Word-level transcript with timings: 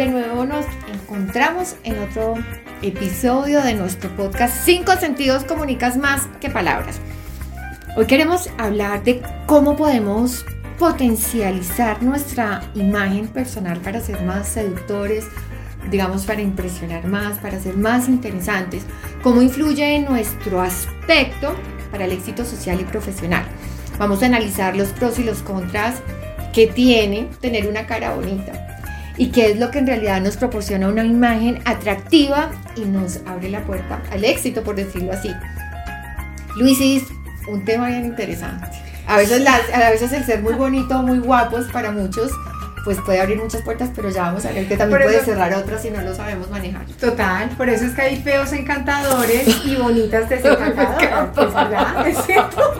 De 0.00 0.06
nuevo 0.06 0.46
nos 0.46 0.64
encontramos 0.90 1.76
en 1.84 1.98
otro 1.98 2.36
episodio 2.80 3.60
de 3.60 3.74
nuestro 3.74 4.08
podcast 4.16 4.64
Cinco 4.64 4.92
sentidos 4.96 5.44
comunicas 5.44 5.98
más 5.98 6.26
que 6.40 6.48
palabras. 6.48 6.98
Hoy 7.98 8.06
queremos 8.06 8.48
hablar 8.56 9.04
de 9.04 9.20
cómo 9.44 9.76
podemos 9.76 10.46
potencializar 10.78 12.02
nuestra 12.02 12.62
imagen 12.74 13.28
personal 13.28 13.78
para 13.80 14.00
ser 14.00 14.22
más 14.22 14.48
seductores, 14.48 15.26
digamos, 15.90 16.24
para 16.24 16.40
impresionar 16.40 17.06
más, 17.06 17.36
para 17.36 17.60
ser 17.60 17.76
más 17.76 18.08
interesantes, 18.08 18.84
cómo 19.22 19.42
influye 19.42 19.96
en 19.96 20.06
nuestro 20.06 20.62
aspecto 20.62 21.54
para 21.90 22.06
el 22.06 22.12
éxito 22.12 22.46
social 22.46 22.80
y 22.80 22.84
profesional. 22.84 23.44
Vamos 23.98 24.22
a 24.22 24.26
analizar 24.26 24.74
los 24.74 24.88
pros 24.92 25.18
y 25.18 25.24
los 25.24 25.42
contras 25.42 25.96
que 26.54 26.68
tiene 26.68 27.28
tener 27.42 27.68
una 27.68 27.86
cara 27.86 28.14
bonita 28.14 28.69
y 29.20 29.26
qué 29.26 29.50
es 29.50 29.58
lo 29.58 29.70
que 29.70 29.80
en 29.80 29.86
realidad 29.86 30.18
nos 30.22 30.38
proporciona 30.38 30.88
una 30.88 31.04
imagen 31.04 31.60
atractiva 31.66 32.52
y 32.74 32.86
nos 32.86 33.20
abre 33.26 33.50
la 33.50 33.62
puerta 33.64 34.00
al 34.10 34.24
éxito, 34.24 34.62
por 34.62 34.76
decirlo 34.76 35.12
así. 35.12 35.30
Luisis, 36.56 37.04
un 37.46 37.62
tema 37.66 37.88
bien 37.88 38.06
interesante. 38.06 38.66
A 39.06 39.18
veces, 39.18 39.46
a 39.46 39.90
veces 39.90 40.12
el 40.12 40.24
ser 40.24 40.40
muy 40.40 40.54
bonito, 40.54 41.02
muy 41.02 41.18
guapo 41.18 41.58
es 41.58 41.66
para 41.66 41.92
muchos 41.92 42.32
pues 42.84 42.98
puede 43.04 43.20
abrir 43.20 43.38
muchas 43.38 43.62
puertas, 43.62 43.90
pero 43.94 44.10
ya 44.10 44.22
vamos 44.22 44.44
a 44.46 44.52
ver 44.52 44.66
que 44.66 44.76
también 44.76 45.02
puede 45.02 45.20
cerrar 45.22 45.52
otras 45.54 45.82
si 45.82 45.90
no 45.90 46.00
lo 46.00 46.14
sabemos 46.14 46.48
manejar. 46.50 46.86
Total, 46.98 47.50
por 47.50 47.68
eso 47.68 47.84
es 47.84 47.92
que 47.92 48.02
hay 48.02 48.16
feos 48.16 48.52
encantadores 48.52 49.66
y 49.66 49.76
bonitas 49.76 50.28
desencantadoras. 50.28 51.28
es 51.28 51.54
verdad, 51.54 52.08
es 52.08 52.18
cierto. 52.24 52.72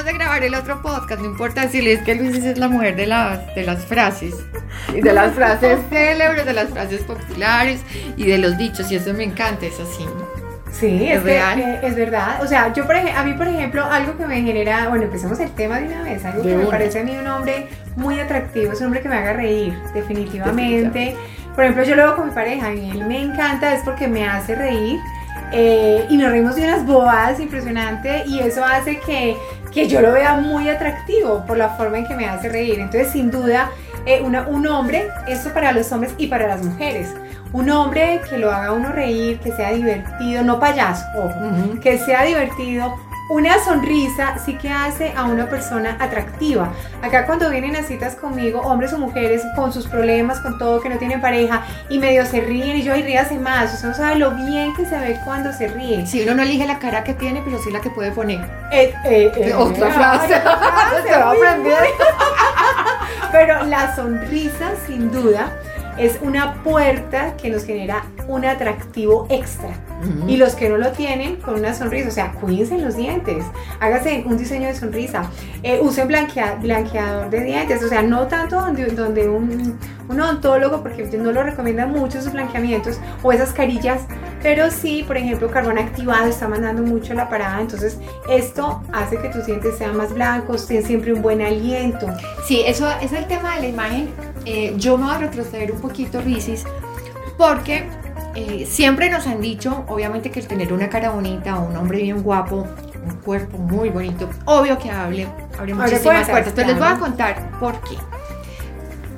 Es 0.00 0.06
acabamos 0.06 0.18
de 0.18 0.24
grabar 0.24 0.44
el 0.44 0.54
otro 0.54 0.80
podcast, 0.80 1.20
no 1.20 1.26
importa 1.26 1.62
decirles 1.62 2.00
que 2.02 2.14
Luis 2.14 2.38
es 2.38 2.56
la 2.56 2.68
mujer 2.68 2.96
de 2.96 3.06
las, 3.06 3.54
de 3.54 3.64
las 3.64 3.84
frases, 3.84 4.34
y 4.94 5.02
de 5.02 5.12
las 5.12 5.34
frases 5.34 5.78
célebres, 5.90 6.46
de 6.46 6.54
las 6.54 6.70
frases 6.70 7.02
populares 7.02 7.82
y 8.16 8.24
de 8.24 8.38
los 8.38 8.56
dichos, 8.56 8.90
y 8.90 8.96
eso 8.96 9.12
me 9.12 9.24
encanta, 9.24 9.66
es 9.66 9.78
así. 9.78 10.06
Sí, 10.72 11.06
es, 11.06 11.22
real. 11.22 11.60
Eh, 11.60 11.80
es 11.82 11.94
verdad. 11.96 12.42
O 12.42 12.46
sea, 12.46 12.72
yo 12.72 12.86
por 12.86 12.96
a 12.96 13.22
mí, 13.24 13.34
por 13.34 13.46
ejemplo, 13.46 13.84
algo 13.84 14.16
que 14.16 14.26
me 14.26 14.40
genera, 14.40 14.88
bueno, 14.88 15.04
empecemos 15.04 15.38
el 15.38 15.50
tema 15.50 15.78
de 15.80 15.88
una 15.88 16.02
vez, 16.02 16.24
algo 16.24 16.42
que 16.44 16.56
me 16.56 16.64
parece 16.64 17.00
a 17.00 17.04
mí 17.04 17.14
un 17.18 17.26
hombre 17.26 17.68
muy 17.96 18.18
atractivo, 18.18 18.72
es 18.72 18.80
un 18.80 18.86
hombre 18.86 19.02
que 19.02 19.08
me 19.10 19.16
haga 19.16 19.34
reír, 19.34 19.78
definitivamente. 19.92 21.14
Por 21.54 21.64
ejemplo, 21.64 21.84
yo 21.84 21.94
lo 21.96 22.04
veo 22.04 22.16
con 22.16 22.28
mi 22.28 22.34
pareja 22.34 22.72
y 22.72 22.90
él 22.90 23.04
me 23.04 23.20
encanta, 23.20 23.74
es 23.74 23.82
porque 23.82 24.08
me 24.08 24.26
hace 24.26 24.54
reír. 24.54 24.98
Eh, 25.52 26.06
y 26.08 26.16
nos 26.16 26.30
reímos 26.30 26.54
de 26.54 26.62
unas 26.62 26.86
bobadas 26.86 27.40
impresionantes 27.40 28.24
y 28.26 28.38
eso 28.38 28.64
hace 28.64 29.00
que, 29.00 29.36
que, 29.72 29.88
yo 29.88 30.00
lo 30.00 30.12
vea 30.12 30.34
muy 30.36 30.68
atractivo 30.68 31.44
por 31.46 31.56
la 31.56 31.70
forma 31.70 31.98
en 31.98 32.06
que 32.06 32.14
me 32.14 32.26
hace 32.26 32.48
reír. 32.48 32.80
Entonces, 32.80 33.10
sin 33.12 33.30
duda, 33.30 33.70
eh, 34.06 34.22
un 34.22 34.66
hombre, 34.66 35.08
esto 35.28 35.52
para 35.52 35.72
los 35.72 35.90
hombres 35.92 36.14
y 36.18 36.26
para 36.26 36.48
las 36.48 36.62
mujeres. 36.64 37.14
Un 37.52 37.68
hombre 37.70 38.20
que 38.28 38.38
lo 38.38 38.52
haga 38.52 38.72
uno 38.72 38.92
reír, 38.92 39.40
que 39.40 39.52
sea 39.52 39.72
divertido, 39.72 40.42
no 40.42 40.60
payaso, 40.60 41.04
que 41.82 41.98
sea 41.98 42.22
divertido, 42.24 42.94
una 43.30 43.62
sonrisa 43.62 44.38
sí 44.44 44.58
que 44.58 44.68
hace 44.68 45.12
a 45.16 45.24
una 45.24 45.48
persona 45.48 45.96
atractiva. 46.00 46.72
Acá 47.00 47.26
cuando 47.26 47.48
vienen 47.48 47.76
a 47.76 47.84
citas 47.84 48.16
conmigo, 48.16 48.60
hombres 48.60 48.92
o 48.92 48.98
mujeres 48.98 49.42
con 49.54 49.72
sus 49.72 49.86
problemas, 49.86 50.40
con 50.40 50.58
todo, 50.58 50.80
que 50.80 50.88
no 50.88 50.98
tienen 50.98 51.20
pareja, 51.20 51.62
y 51.88 52.00
medio 52.00 52.26
se 52.26 52.40
ríen 52.40 52.76
y 52.76 52.82
yo, 52.82 52.96
y 52.96 53.02
ríase 53.02 53.38
más. 53.38 53.72
Usted 53.72 53.88
no 53.88 53.94
sabe 53.94 54.16
lo 54.16 54.32
bien 54.32 54.74
que 54.74 54.84
se 54.84 54.98
ve 54.98 55.20
cuando 55.24 55.52
se 55.52 55.68
ríe. 55.68 56.04
Si 56.08 56.22
uno 56.22 56.34
no 56.34 56.42
elige 56.42 56.66
la 56.66 56.80
cara 56.80 57.04
que 57.04 57.14
tiene, 57.14 57.40
pero 57.44 57.62
sí 57.62 57.70
la 57.70 57.80
que 57.80 57.90
puede 57.90 58.10
poner. 58.10 58.40
Eh, 58.72 58.92
eh, 59.04 59.32
eh, 59.36 59.54
otra 59.56 59.90
frase. 59.92 60.34
se 61.04 61.16
va 61.16 61.30
a 61.30 61.30
aprender. 61.30 61.84
pero 63.32 63.64
la 63.64 63.94
sonrisa, 63.94 64.72
sin 64.88 65.12
duda, 65.12 65.56
es 65.96 66.18
una 66.20 66.54
puerta 66.64 67.36
que 67.36 67.48
nos 67.48 67.64
genera 67.64 68.02
un 68.26 68.44
atractivo 68.44 69.28
extra. 69.30 69.70
Y 70.26 70.36
los 70.36 70.54
que 70.54 70.68
no 70.68 70.76
lo 70.78 70.92
tienen, 70.92 71.36
con 71.36 71.54
una 71.54 71.74
sonrisa, 71.74 72.08
o 72.08 72.12
sea, 72.12 72.32
cuídense 72.32 72.78
los 72.78 72.96
dientes, 72.96 73.44
hágase 73.80 74.24
un 74.26 74.38
diseño 74.38 74.68
de 74.68 74.74
sonrisa, 74.74 75.24
eh, 75.62 75.78
usen 75.82 76.08
blanqueador 76.08 77.30
de 77.30 77.40
dientes, 77.44 77.82
o 77.82 77.88
sea, 77.88 78.02
no 78.02 78.26
tanto 78.26 78.60
donde, 78.60 79.28
un, 79.28 79.78
un 80.08 80.20
odontólogo, 80.20 80.82
porque 80.82 81.04
no 81.18 81.32
lo 81.32 81.42
recomienda 81.42 81.86
mucho 81.86 82.18
esos 82.18 82.32
blanqueamientos 82.32 82.98
o 83.22 83.32
esas 83.32 83.52
carillas, 83.52 84.02
pero 84.42 84.70
sí, 84.70 85.04
por 85.06 85.16
ejemplo, 85.16 85.50
carbón 85.50 85.78
activado 85.78 86.26
está 86.26 86.48
mandando 86.48 86.82
mucho 86.82 87.12
la 87.14 87.28
parada, 87.28 87.60
entonces 87.60 87.98
esto 88.30 88.82
hace 88.92 89.18
que 89.18 89.28
tus 89.28 89.46
dientes 89.46 89.76
sean 89.76 89.96
más 89.96 90.14
blancos, 90.14 90.66
tengan 90.66 90.84
siempre 90.84 91.12
un 91.12 91.22
buen 91.22 91.42
aliento. 91.42 92.06
Sí, 92.46 92.62
eso 92.66 92.88
es 93.00 93.12
el 93.12 93.26
tema 93.26 93.56
de 93.56 93.62
la 93.62 93.68
imagen. 93.68 94.08
Eh, 94.46 94.74
yo 94.76 94.96
me 94.96 95.04
voy 95.04 95.14
a 95.14 95.18
retroceder 95.18 95.72
un 95.72 95.80
poquito, 95.80 96.20
Risis, 96.22 96.64
porque 97.36 97.84
eh, 98.34 98.66
siempre 98.68 99.10
nos 99.10 99.26
han 99.26 99.40
dicho, 99.40 99.84
obviamente, 99.88 100.30
que 100.30 100.40
el 100.40 100.46
tener 100.46 100.72
una 100.72 100.88
cara 100.88 101.10
bonita 101.10 101.58
o 101.58 101.68
un 101.68 101.76
hombre 101.76 102.02
bien 102.02 102.22
guapo, 102.22 102.66
un 103.04 103.14
cuerpo 103.16 103.58
muy 103.58 103.88
bonito, 103.88 104.28
obvio 104.44 104.78
que 104.78 104.90
hable, 104.90 105.26
abre 105.58 105.74
muchísimas 105.74 106.28
puertas. 106.28 106.52
Pero 106.54 106.68
les 106.68 106.78
voy 106.78 106.88
a 106.88 106.98
contar 106.98 107.50
por 107.58 107.80
qué. 107.80 107.96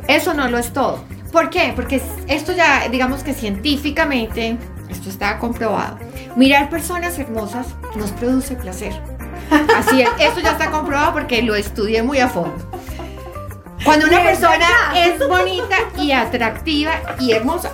Eso 0.08 0.34
no 0.34 0.48
lo 0.48 0.58
es 0.58 0.72
todo. 0.72 1.02
¿Por 1.30 1.50
qué? 1.50 1.72
Porque 1.74 2.00
esto 2.28 2.52
ya, 2.52 2.88
digamos 2.90 3.22
que 3.22 3.32
científicamente, 3.32 4.58
esto 4.88 5.08
está 5.08 5.38
comprobado. 5.38 5.98
Mirar 6.36 6.68
personas 6.68 7.18
hermosas 7.18 7.66
nos 7.96 8.10
produce 8.12 8.54
placer. 8.54 8.92
Así 9.76 10.02
es, 10.02 10.08
esto 10.18 10.40
ya 10.40 10.52
está 10.52 10.70
comprobado 10.70 11.12
porque 11.12 11.42
lo 11.42 11.54
estudié 11.54 12.02
muy 12.02 12.18
a 12.18 12.28
fondo. 12.28 12.54
Cuando 13.84 14.06
una 14.06 14.22
persona 14.22 14.66
es 14.94 15.18
bonita 15.18 15.76
y 15.98 16.12
atractiva 16.12 16.92
y 17.18 17.32
hermosa, 17.32 17.72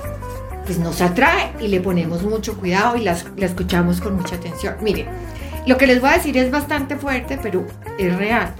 pues 0.68 0.78
nos 0.78 1.00
atrae 1.00 1.50
y 1.60 1.68
le 1.68 1.80
ponemos 1.80 2.24
mucho 2.24 2.58
cuidado 2.58 2.98
y 2.98 3.00
la 3.00 3.16
escuchamos 3.38 4.02
con 4.02 4.16
mucha 4.16 4.36
atención. 4.36 4.74
Miren, 4.82 5.06
lo 5.66 5.78
que 5.78 5.86
les 5.86 5.98
voy 5.98 6.10
a 6.10 6.12
decir 6.12 6.36
es 6.36 6.50
bastante 6.50 6.96
fuerte, 6.96 7.38
pero 7.42 7.64
es 7.98 8.14
real. 8.14 8.52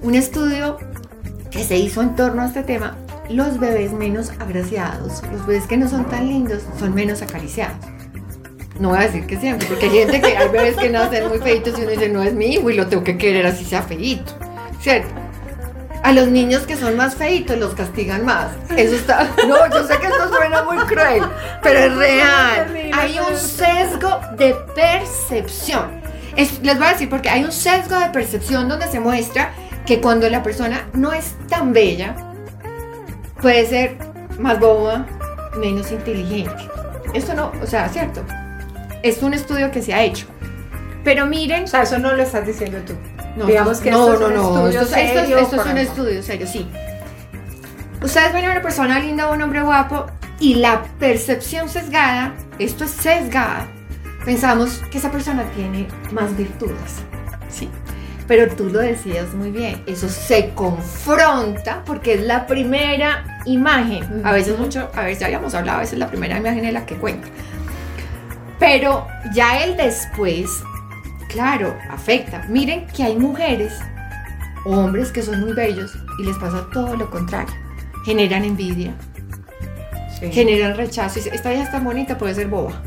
Un 0.00 0.14
estudio 0.14 0.78
que 1.50 1.64
se 1.64 1.76
hizo 1.76 2.02
en 2.02 2.14
torno 2.14 2.42
a 2.42 2.46
este 2.46 2.62
tema, 2.62 2.96
los 3.28 3.58
bebés 3.58 3.92
menos 3.92 4.30
agraciados, 4.38 5.24
los 5.32 5.44
bebés 5.44 5.66
que 5.66 5.76
no 5.76 5.88
son 5.88 6.04
tan 6.04 6.28
lindos, 6.28 6.62
son 6.78 6.94
menos 6.94 7.20
acariciados. 7.20 7.84
No 8.78 8.90
voy 8.90 8.98
a 8.98 9.02
decir 9.02 9.26
que 9.26 9.38
siempre, 9.38 9.66
porque 9.66 9.86
hay 9.86 9.98
gente 9.98 10.20
que 10.20 10.36
hay 10.36 10.48
bebés 10.50 10.76
que 10.76 10.88
nacen 10.88 11.26
muy 11.26 11.38
feitos 11.38 11.76
y 11.76 11.82
uno 11.82 11.90
dice, 11.90 12.08
no 12.10 12.22
es 12.22 12.32
mi 12.32 12.46
hijo 12.46 12.70
y 12.70 12.74
lo 12.74 12.86
tengo 12.86 13.02
que 13.02 13.18
querer 13.18 13.44
así 13.44 13.64
sea 13.64 13.82
feito, 13.82 14.38
¿cierto? 14.80 15.12
A 16.02 16.12
los 16.12 16.28
niños 16.28 16.62
que 16.62 16.76
son 16.76 16.96
más 16.96 17.16
feitos 17.16 17.58
los 17.58 17.74
castigan 17.74 18.24
más. 18.24 18.48
Eso 18.76 18.94
está. 18.94 19.28
No, 19.46 19.68
yo 19.70 19.86
sé 19.86 19.98
que 19.98 20.06
esto 20.06 20.28
suena 20.28 20.62
muy 20.62 20.78
cruel, 20.78 21.22
pero 21.62 21.78
es 21.78 21.96
real. 21.96 22.90
Hay 22.92 23.18
un 23.18 23.36
sesgo 23.36 24.20
de 24.36 24.54
percepción. 24.74 26.00
les 26.36 26.78
voy 26.78 26.86
a 26.86 26.92
decir 26.92 27.08
porque 27.08 27.28
hay 27.28 27.44
un 27.44 27.52
sesgo 27.52 27.98
de 27.98 28.08
percepción 28.10 28.68
donde 28.68 28.86
se 28.88 29.00
muestra 29.00 29.52
que 29.86 30.00
cuando 30.00 30.28
la 30.28 30.42
persona 30.42 30.86
no 30.92 31.12
es 31.12 31.34
tan 31.48 31.72
bella, 31.72 32.14
puede 33.40 33.66
ser 33.66 33.96
más 34.38 34.60
boba, 34.60 35.06
menos 35.56 35.90
inteligente. 35.90 36.68
Esto 37.14 37.34
no, 37.34 37.52
o 37.62 37.66
sea, 37.66 37.88
cierto. 37.88 38.24
Es 39.02 39.22
un 39.22 39.32
estudio 39.32 39.70
que 39.70 39.82
se 39.82 39.94
ha 39.94 40.02
hecho. 40.02 40.26
Pero 41.04 41.26
miren. 41.26 41.64
O 41.64 41.66
sea, 41.66 41.82
eso 41.82 41.98
no 41.98 42.12
lo 42.12 42.22
estás 42.22 42.46
diciendo 42.46 42.78
tú. 42.86 42.94
No, 43.38 43.46
Digamos 43.46 43.78
que 43.78 43.92
no, 43.92 44.12
esto 44.12 44.30
no, 44.30 44.36
no, 44.36 44.66
esto, 44.66 44.96
es 44.96 45.66
un 45.66 45.78
estudio 45.78 46.22
serio, 46.24 46.44
sí. 46.44 46.68
Ustedes 48.02 48.32
ven 48.32 48.46
a 48.46 48.50
una 48.50 48.62
persona 48.62 48.98
linda 48.98 49.30
o 49.30 49.34
un 49.34 49.40
hombre 49.40 49.62
guapo 49.62 50.06
y 50.40 50.56
la 50.56 50.82
percepción 50.98 51.68
sesgada, 51.68 52.34
esto 52.58 52.82
es 52.82 52.90
sesgada, 52.90 53.68
pensamos 54.24 54.80
que 54.90 54.98
esa 54.98 55.12
persona 55.12 55.44
tiene 55.54 55.86
más 56.10 56.36
virtudes. 56.36 56.96
Sí. 57.48 57.70
Pero 58.26 58.52
tú 58.52 58.70
lo 58.70 58.80
decías 58.80 59.32
muy 59.34 59.52
bien, 59.52 59.84
eso 59.86 60.08
se 60.08 60.50
confronta 60.50 61.84
porque 61.86 62.14
es 62.14 62.22
la 62.22 62.48
primera 62.48 63.40
imagen. 63.46 64.20
A 64.24 64.32
veces 64.32 64.58
mucho, 64.58 64.90
a 64.96 65.02
veces 65.02 65.20
ya 65.20 65.26
habíamos 65.26 65.54
hablado, 65.54 65.78
a 65.78 65.82
veces 65.82 66.00
la 66.00 66.08
primera 66.08 66.38
imagen 66.38 66.64
es 66.64 66.72
la 66.72 66.84
que 66.84 66.96
cuenta. 66.96 67.28
Pero 68.58 69.06
ya 69.32 69.62
el 69.62 69.76
después 69.76 70.50
Claro, 71.28 71.76
afecta. 71.90 72.44
Miren 72.48 72.86
que 72.86 73.02
hay 73.02 73.16
mujeres 73.16 73.74
o 74.64 74.70
hombres 74.70 75.12
que 75.12 75.22
son 75.22 75.40
muy 75.40 75.52
bellos 75.52 75.92
y 76.18 76.24
les 76.24 76.36
pasa 76.36 76.66
todo 76.72 76.96
lo 76.96 77.10
contrario. 77.10 77.54
Generan 78.04 78.44
envidia, 78.44 78.94
generan 80.32 80.76
rechazo. 80.76 81.20
Y 81.20 81.28
esta 81.28 81.52
ya 81.52 81.62
está 81.62 81.80
bonita, 81.80 82.16
puede 82.18 82.34
ser 82.34 82.48
boba. 82.48 82.82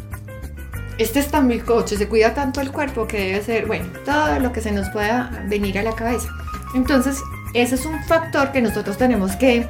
Este 0.98 1.20
es 1.20 1.28
tan 1.30 1.50
coche, 1.60 1.98
se 1.98 2.08
cuida 2.08 2.34
tanto 2.34 2.62
el 2.62 2.72
cuerpo 2.72 3.08
que 3.08 3.20
debe 3.20 3.42
ser, 3.42 3.66
bueno, 3.66 3.86
todo 4.06 4.40
lo 4.40 4.52
que 4.52 4.62
se 4.62 4.72
nos 4.72 4.90
pueda 4.90 5.32
venir 5.48 5.80
a 5.80 5.84
la 5.84 5.94
cabeza. 5.94 6.30
Entonces, 6.76 7.20
ese 7.54 7.76
es 7.76 7.86
un 7.86 8.04
factor 8.04 8.52
que 8.52 8.62
nosotros 8.62 8.98
tenemos 8.98 9.36
que 9.36 9.66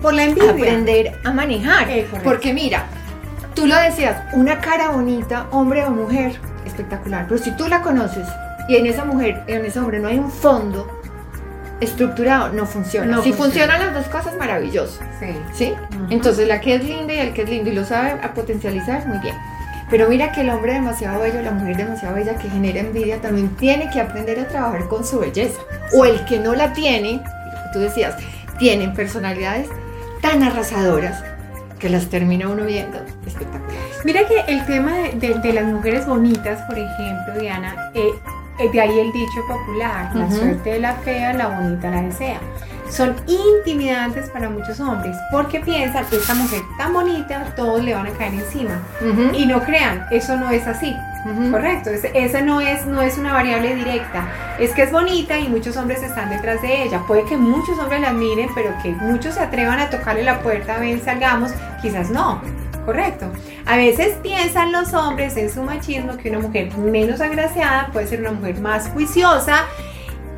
por 0.00 0.14
la 0.14 0.24
envidia. 0.24 0.52
aprender 0.52 1.20
a 1.24 1.32
manejar. 1.32 1.88
porque 2.24 2.52
mira, 2.54 2.86
tú 3.54 3.66
lo 3.66 3.76
decías, 3.76 4.22
una 4.32 4.60
cara 4.60 4.90
bonita, 4.90 5.46
hombre 5.50 5.84
o 5.84 5.90
mujer, 5.90 6.40
espectacular. 6.70 7.26
Pero 7.28 7.42
si 7.42 7.50
tú 7.52 7.68
la 7.68 7.82
conoces 7.82 8.26
y 8.68 8.76
en 8.76 8.86
esa 8.86 9.04
mujer, 9.04 9.42
en 9.46 9.64
ese 9.64 9.78
hombre 9.78 10.00
no 10.00 10.08
hay 10.08 10.18
un 10.18 10.30
fondo, 10.30 11.00
estructurado 11.80 12.52
no 12.52 12.66
funciona. 12.66 13.22
si 13.22 13.32
funcionan 13.32 13.80
las 13.80 13.94
dos 13.94 14.06
cosas, 14.06 14.36
maravilloso. 14.36 15.00
Sí. 15.18 15.34
¿Sí? 15.52 15.74
Entonces 16.10 16.46
la 16.46 16.60
que 16.60 16.74
es 16.74 16.84
linda 16.84 17.14
y 17.14 17.18
el 17.18 17.32
que 17.32 17.42
es 17.42 17.50
lindo 17.50 17.70
y 17.70 17.74
lo 17.74 17.84
sabe 17.84 18.20
a 18.22 18.34
potencializar, 18.34 19.06
muy 19.06 19.18
bien. 19.18 19.34
Pero 19.90 20.08
mira 20.08 20.30
que 20.30 20.42
el 20.42 20.50
hombre 20.50 20.74
demasiado 20.74 21.20
bello, 21.20 21.42
la 21.42 21.50
mujer 21.50 21.76
demasiado 21.76 22.14
bella 22.14 22.36
que 22.36 22.48
genera 22.48 22.80
envidia, 22.80 23.20
también 23.20 23.48
tiene 23.56 23.90
que 23.90 24.00
aprender 24.00 24.38
a 24.38 24.46
trabajar 24.46 24.86
con 24.86 25.04
su 25.04 25.18
belleza. 25.18 25.60
O 25.92 26.04
el 26.04 26.24
que 26.26 26.38
no 26.38 26.54
la 26.54 26.72
tiene, 26.72 27.20
tú 27.72 27.80
decías, 27.80 28.14
tienen 28.58 28.94
personalidades 28.94 29.68
tan 30.20 30.44
arrasadoras 30.44 31.24
que 31.80 31.88
las 31.88 32.06
termina 32.06 32.48
uno 32.48 32.66
viendo 32.66 32.98
espectaculares. 33.26 33.69
Mira 34.04 34.26
que 34.26 34.40
el 34.52 34.64
tema 34.66 34.92
de, 35.14 35.52
las 35.52 35.64
mujeres 35.64 36.06
bonitas, 36.06 36.62
por 36.62 36.78
ejemplo, 36.78 37.38
Diana, 37.38 37.90
eh, 37.94 38.12
eh, 38.58 38.70
de 38.70 38.80
ahí 38.80 38.98
el 38.98 39.12
dicho 39.12 39.46
popular, 39.46 40.14
la 40.14 40.30
suerte 40.30 40.70
de 40.70 40.80
la 40.80 40.94
fea, 40.94 41.32
la 41.32 41.48
bonita 41.48 41.90
la 41.90 42.02
desea 42.02 42.40
son 42.90 43.14
intimidantes 43.26 44.28
para 44.30 44.50
muchos 44.50 44.80
hombres 44.80 45.16
porque 45.30 45.60
piensan 45.60 46.04
que 46.06 46.16
esta 46.16 46.34
mujer 46.34 46.62
tan 46.76 46.92
bonita, 46.92 47.54
todos 47.56 47.82
le 47.82 47.94
van 47.94 48.06
a 48.06 48.10
caer 48.10 48.34
encima. 48.34 48.82
Y 49.32 49.46
no 49.46 49.62
crean, 49.62 50.06
eso 50.10 50.36
no 50.36 50.50
es 50.50 50.66
así. 50.66 50.94
Correcto, 51.50 51.90
esa 51.90 52.40
no 52.40 52.60
es, 52.60 52.86
no 52.86 53.00
es 53.02 53.18
una 53.18 53.32
variable 53.32 53.76
directa. 53.76 54.28
Es 54.58 54.72
que 54.72 54.82
es 54.82 54.92
bonita 54.92 55.38
y 55.38 55.48
muchos 55.48 55.76
hombres 55.76 56.02
están 56.02 56.30
detrás 56.30 56.60
de 56.62 56.82
ella. 56.84 57.02
Puede 57.06 57.24
que 57.24 57.36
muchos 57.36 57.78
hombres 57.78 58.00
la 58.00 58.08
admiren, 58.08 58.48
pero 58.54 58.72
que 58.82 58.90
muchos 58.90 59.34
se 59.34 59.40
atrevan 59.40 59.78
a 59.78 59.90
tocarle 59.90 60.24
la 60.24 60.40
puerta, 60.40 60.78
ven, 60.78 61.00
salgamos, 61.02 61.52
quizás 61.80 62.10
no. 62.10 62.40
Correcto. 62.84 63.26
A 63.66 63.76
veces 63.76 64.16
piensan 64.22 64.72
los 64.72 64.92
hombres 64.94 65.36
en 65.36 65.50
su 65.50 65.62
machismo 65.62 66.16
que 66.16 66.30
una 66.30 66.40
mujer 66.40 66.76
menos 66.76 67.20
agraciada 67.20 67.88
puede 67.92 68.06
ser 68.06 68.20
una 68.20 68.32
mujer 68.32 68.60
más 68.60 68.88
juiciosa 68.88 69.66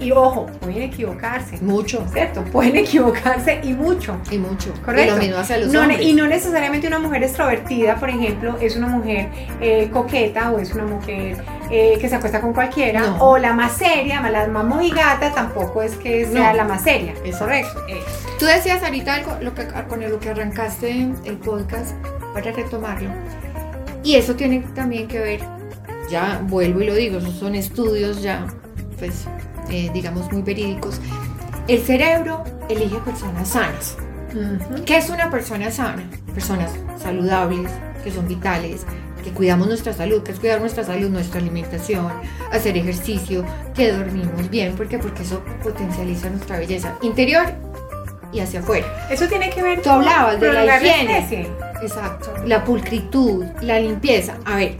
y 0.02 0.10
ojo, 0.10 0.46
pueden 0.60 0.82
equivocarse. 0.82 1.58
Mucho. 1.58 2.04
¿Cierto? 2.12 2.42
Pueden 2.44 2.76
equivocarse 2.76 3.60
y 3.62 3.72
mucho. 3.72 4.16
Y 4.30 4.38
mucho. 4.38 4.72
Correcto. 4.84 5.12
Y 5.12 5.16
lo 5.16 5.22
mismo 5.22 5.38
hacia 5.38 5.58
los 5.58 5.72
no, 5.72 5.90
Y 5.92 6.12
no 6.12 6.26
necesariamente 6.26 6.88
una 6.88 6.98
mujer 6.98 7.22
extrovertida, 7.22 7.96
por 7.96 8.10
ejemplo, 8.10 8.56
es 8.60 8.76
una 8.76 8.88
mujer 8.88 9.28
eh, 9.60 9.88
coqueta 9.92 10.50
o 10.50 10.58
es 10.58 10.72
una 10.72 10.84
mujer 10.84 11.36
eh, 11.70 11.98
que 12.00 12.08
se 12.08 12.16
acuesta 12.16 12.40
con 12.40 12.52
cualquiera. 12.52 13.14
O 13.20 13.38
la 13.38 13.52
más 13.52 13.72
seria, 13.76 14.20
la 14.28 14.48
más 14.48 14.64
mojigata, 14.64 15.32
tampoco 15.32 15.82
es 15.82 15.94
que 15.96 16.26
sea 16.26 16.52
la 16.52 16.64
más 16.64 16.82
seria. 16.82 17.14
Es 17.24 17.36
correcto. 17.36 17.80
Eh. 17.88 18.00
Tú 18.38 18.46
decías 18.46 18.82
ahorita 18.82 19.14
algo 19.14 19.38
lo 19.40 19.54
que, 19.54 19.68
con 19.88 20.00
lo 20.00 20.18
que 20.18 20.30
arrancaste 20.30 21.12
el 21.24 21.36
podcast, 21.36 21.94
para 22.32 22.52
retomarlo. 22.52 23.10
Y 24.04 24.16
eso 24.16 24.34
tiene 24.34 24.60
también 24.74 25.06
que 25.06 25.18
ver, 25.18 25.40
ya 26.10 26.40
vuelvo 26.44 26.80
y 26.82 26.86
lo 26.86 26.94
digo, 26.94 27.18
esos 27.18 27.34
son 27.34 27.54
estudios 27.54 28.22
ya, 28.22 28.46
pues 28.98 29.26
eh, 29.70 29.90
digamos, 29.94 30.30
muy 30.32 30.42
verídicos, 30.42 31.00
el 31.68 31.80
cerebro 31.80 32.42
elige 32.68 32.98
personas 32.98 33.48
sanas. 33.48 33.96
¿Qué 34.86 34.96
es 34.96 35.10
una 35.10 35.30
persona 35.30 35.70
sana? 35.70 36.02
Personas 36.34 36.72
saludables, 37.00 37.70
que 38.02 38.10
son 38.10 38.26
vitales, 38.26 38.86
que 39.22 39.30
cuidamos 39.30 39.68
nuestra 39.68 39.92
salud, 39.92 40.22
que 40.22 40.32
es 40.32 40.40
cuidar 40.40 40.60
nuestra 40.60 40.84
salud, 40.84 41.08
nuestra 41.08 41.40
alimentación, 41.40 42.08
hacer 42.50 42.76
ejercicio, 42.76 43.44
que 43.74 43.92
dormimos 43.92 44.50
bien, 44.50 44.74
¿por 44.74 44.88
qué? 44.88 44.98
Porque 44.98 45.22
eso 45.22 45.42
potencializa 45.62 46.28
nuestra 46.30 46.58
belleza 46.58 46.96
interior 47.02 47.46
y 48.32 48.40
hacia 48.40 48.60
afuera. 48.60 49.06
Eso 49.10 49.28
tiene 49.28 49.50
que 49.50 49.62
ver 49.62 49.82
Tú 49.82 49.90
hablabas 49.90 50.40
de 50.40 50.52
la 50.52 50.76
higiene. 50.76 51.48
Exacto. 51.82 52.32
La 52.46 52.64
pulcritud, 52.64 53.44
la 53.60 53.78
limpieza. 53.78 54.36
A 54.44 54.56
ver, 54.56 54.78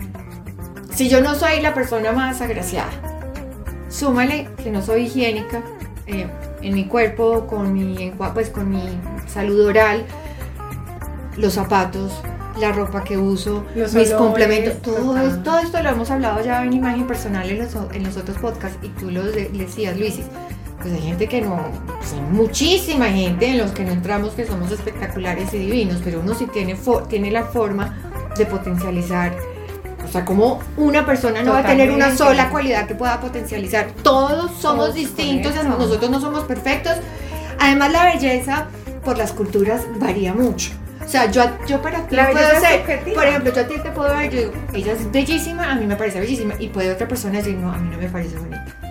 si 0.95 1.09
yo 1.09 1.21
no 1.21 1.35
soy 1.35 1.61
la 1.61 1.75
persona 1.75 2.13
más 2.13 2.41
agraciada, 2.41 2.91
Súmale 3.93 4.49
que 4.63 4.71
no 4.71 4.81
soy 4.81 5.03
higiénica 5.03 5.63
eh, 6.07 6.27
en 6.63 6.75
mi 6.75 6.87
cuerpo, 6.87 7.47
con 7.47 7.75
mi, 7.75 8.11
pues, 8.33 8.49
con 8.49 8.71
mi 8.71 8.83
salud 9.27 9.67
oral, 9.67 10.07
los 11.37 11.53
zapatos, 11.53 12.11
la 12.59 12.73
ropa 12.73 13.05
que 13.05 13.19
uso, 13.19 13.65
mis 13.75 14.11
complementos, 14.13 14.81
todo, 14.81 15.19
esto, 15.19 15.43
todo 15.43 15.59
esto 15.59 15.83
lo 15.83 15.91
hemos 15.91 16.11
hablado 16.11 16.43
ya 16.43 16.65
en 16.65 16.73
imagen 16.73 17.07
personal 17.07 17.49
en 17.51 17.59
los, 17.59 17.75
en 17.93 18.03
los 18.03 18.17
otros 18.17 18.39
podcasts 18.39 18.79
y 18.83 18.89
tú 18.89 19.11
lo 19.11 19.23
decías, 19.25 19.99
Luisis. 19.99 20.25
Pues 20.83 20.95
hay 20.95 21.01
gente 21.01 21.29
que 21.29 21.41
no, 21.41 21.61
pues 21.99 22.13
hay 22.13 22.21
muchísima 22.21 23.07
gente 23.07 23.47
en 23.47 23.59
los 23.59 23.71
que 23.71 23.85
no 23.85 23.93
entramos 23.93 24.33
que 24.35 24.45
somos 24.45 24.71
espectaculares 24.71 25.55
y 25.55 25.59
divinos, 25.59 26.01
pero 26.03 26.21
uno 26.21 26.35
sí 26.35 26.47
tiene, 26.47 26.77
tiene 27.09 27.31
la 27.31 27.45
forma 27.45 27.97
de 28.37 28.47
potencializar 28.47 29.33
o 30.05 30.09
sea, 30.13 30.25
como 30.25 30.61
una 30.77 31.07
persona 31.07 31.43
no 31.43 31.53
va 31.53 31.61
a 31.61 31.67
tener 31.67 31.91
una 31.91 32.15
sola 32.15 32.51
cualidad 32.51 32.87
que 32.87 32.95
pueda 32.95 33.19
potencializar. 33.19 33.93
Todos 34.03 34.51
somos 34.61 34.95
distintos, 34.95 35.55
nosotros 35.65 36.11
no 36.11 36.21
somos 36.21 36.45
perfectos. 36.45 36.97
Además, 37.59 37.93
la 37.93 38.05
belleza 38.05 38.67
por 39.05 39.17
las 39.17 39.33
culturas 39.33 39.83
varía 39.99 40.35
mucho. 40.35 40.73
O 41.03 41.09
sea, 41.09 41.31
yo, 41.31 41.45
yo 41.67 41.81
para 41.81 42.07
ti 42.07 42.17
puedo 42.17 42.61
ser, 42.61 43.15
por 43.15 43.27
ejemplo, 43.27 43.53
yo 43.55 43.61
a 43.63 43.67
ti 43.67 43.75
te 43.83 43.91
puedo 43.91 44.15
ver, 44.17 44.31
yo 44.31 44.39
digo, 44.41 44.53
ella 44.73 44.93
es 44.93 45.11
bellísima, 45.11 45.71
a 45.71 45.75
mí 45.75 45.87
me 45.87 45.97
parece 45.97 46.21
bellísima, 46.21 46.55
y 46.59 46.69
puede 46.69 46.93
otra 46.93 47.09
persona 47.09 47.39
decir, 47.39 47.57
no, 47.57 47.73
a 47.73 47.79
mí 47.79 47.89
no 47.91 47.99
me 47.99 48.09
parece 48.09 48.37
bonita. 48.39 48.82